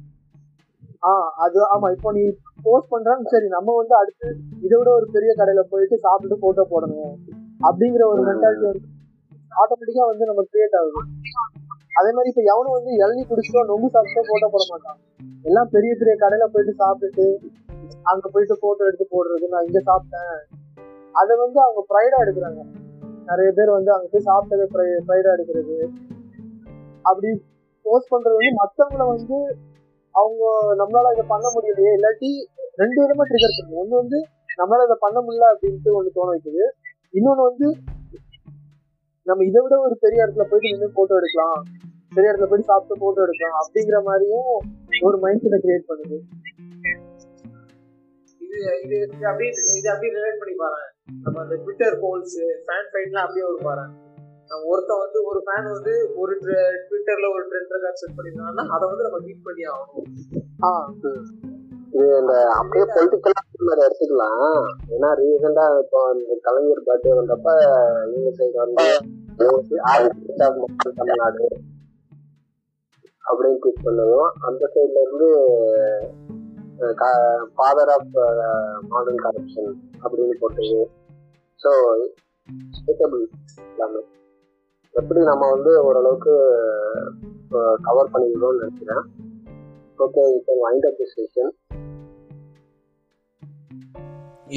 [1.04, 2.24] ஆஹ் அது ஆமா இப்போ நீ
[2.64, 4.28] போஸ்ட் பண்றான்னு சரி நம்ம வந்து அடுத்து
[4.62, 7.14] இதை விட ஒரு பெரிய கடையில போயிட்டு சாப்பிட்டுட்டு போட்டோ போடணும்.
[7.68, 8.88] அப்படிங்கிற ஒரு மென்டாலிட்டி வந்து
[9.62, 11.02] ஆட்டோமேட்டிக்கா வந்து நம்ம கிரியேட் ஆகுது.
[11.94, 15.00] அதே மாதிரி இப்ப எவனும் வந்து இளநி குடிச்சிட்டோ நொங்கு சாப்பிட்டோ போட்டோ போட மாட்டான்.
[15.44, 17.26] எல்லாம் பெரிய பெரிய கடையில போயிட்டு சாப்பிட்டுட்டு
[18.04, 20.38] அங்க போயிட்டு போட்டோ எடுத்து போடுறது நான் இங்க சாப்பிட்டேன்.
[21.12, 22.62] அதை வந்து அவங்க ப்ரைடா எடுக்கிறாங்க.
[23.26, 24.66] நிறைய பேர் வந்து அங்க போய் சாப்பிட்டது
[25.08, 25.78] ப்ரைடா எடுக்கிறது.
[27.02, 27.30] அப்படி
[27.86, 29.38] போஸ்ட் பண்றது வந்து மத்தவங்கள வந்து
[30.16, 30.44] அவங்க
[30.76, 32.30] நம்மளால இதை பண்ண முடியலையே இல்லாட்டி
[32.76, 34.20] ரெண்டு விதமா ட்ரிகர் பண்ணும் ஒண்ணு வந்து
[34.58, 36.64] நம்மளால இதை பண்ண முடியல அப்படின்ட்டு ஒண்ணு தோண வைக்குது.
[37.14, 37.68] இன்னொன்னு வந்து
[39.28, 41.60] நம்ம இதை விட ஒரு பெரிய இடத்துல போயிட்டு நின்று போட்டோ எடுக்கலாம்.
[42.16, 44.52] பெரிய இடத்துல போயிட்டு சாப்பிட்டு போட்டோ எடுக்கலாம் அப்படிங்கிற மாதிரியும்
[45.08, 46.18] ஒரு மைண்ட் செட்டை கிரியேட் பண்ணுது.
[48.42, 49.50] இது இது அப்படியே
[49.80, 50.80] இது அப்படியே ரிலேட் பண்ணி பாரு
[51.24, 52.38] நம்ம அந்த ட்விட்டர் போல்ஸ்
[52.68, 53.86] ஃபேன் ஃபைட்லாம் அப்படியே ஒரு பாரு
[54.70, 56.34] ஒருத்தன் வந்து ஒரு ஃபேன் வந்து ஒரு
[56.88, 60.08] ட்விட்டர்ல ஒரு ட்ரெண்ட் ரெக்கார்ட் செட் பண்ணிருக்காங்கன்னா அதை வந்து நம்ம பீட் பண்ணி ஆகணும்.
[61.96, 64.44] இது இந்த அப்படியே பொலிட்டிக்கலா மாதிரி எடுத்துக்கலாம்.
[64.96, 67.48] ஏன்னா ரீசெண்டா இப்போ இந்த கலைஞர் பர்த்டே வந்தப்ப
[68.12, 68.86] இவங்க சைடு வந்து
[71.00, 71.48] தமிழ்நாடு
[73.26, 75.30] அப்படின்னு ட்வீட் பண்ணதும் அந்த சைட்ல இருந்து
[77.56, 78.16] ஃபாதர் ஆஃப்
[78.92, 79.72] மாடர்ன் கரப்ஷன்
[80.04, 80.80] அப்படின்னு போட்டது.
[81.60, 81.72] ஸோ
[82.78, 83.24] ஸ்டேட்டபிள்
[83.72, 84.02] எல்லாமே.
[84.94, 86.36] எப்படி நம்ம வந்து ஓரளவுக்கு
[87.88, 89.04] கவர் பண்ணிக்கிறோம்னு நினைக்கிறேன்.
[90.06, 91.52] ஓகே இப்போ வைண்ட் அப் செஷன்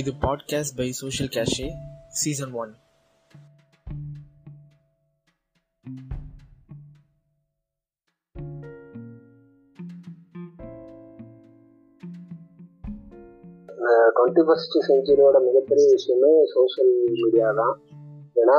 [0.01, 1.67] இது podcast by social cache
[2.21, 2.73] season one
[14.17, 17.75] twenty first செஞ்சுரியோட மிகப்பெரிய விஷயமே சோஷியல் மீடியா தான்.
[18.37, 18.59] ஏன்னா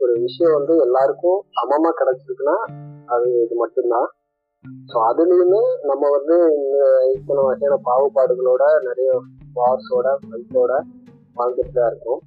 [0.00, 2.58] ஒரு விஷயம் வந்து எல்லாருக்கும் சமமாக கிடைச்சிருக்குன்னா
[3.06, 4.08] அது இது மட்டும்தான்.
[4.90, 6.76] ஸோ அதுலேயுமே நம்ம வந்து இந்த
[7.14, 9.10] இத்தனை வகையான பாகுபாடுகளோட நிறைய
[9.56, 10.72] பாஸோட ஃபைட்டோட
[11.36, 12.22] வாழ்ந்துட்டு தான் இருக்கும்.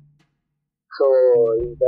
[0.91, 1.07] ஸோ
[1.67, 1.85] இந்த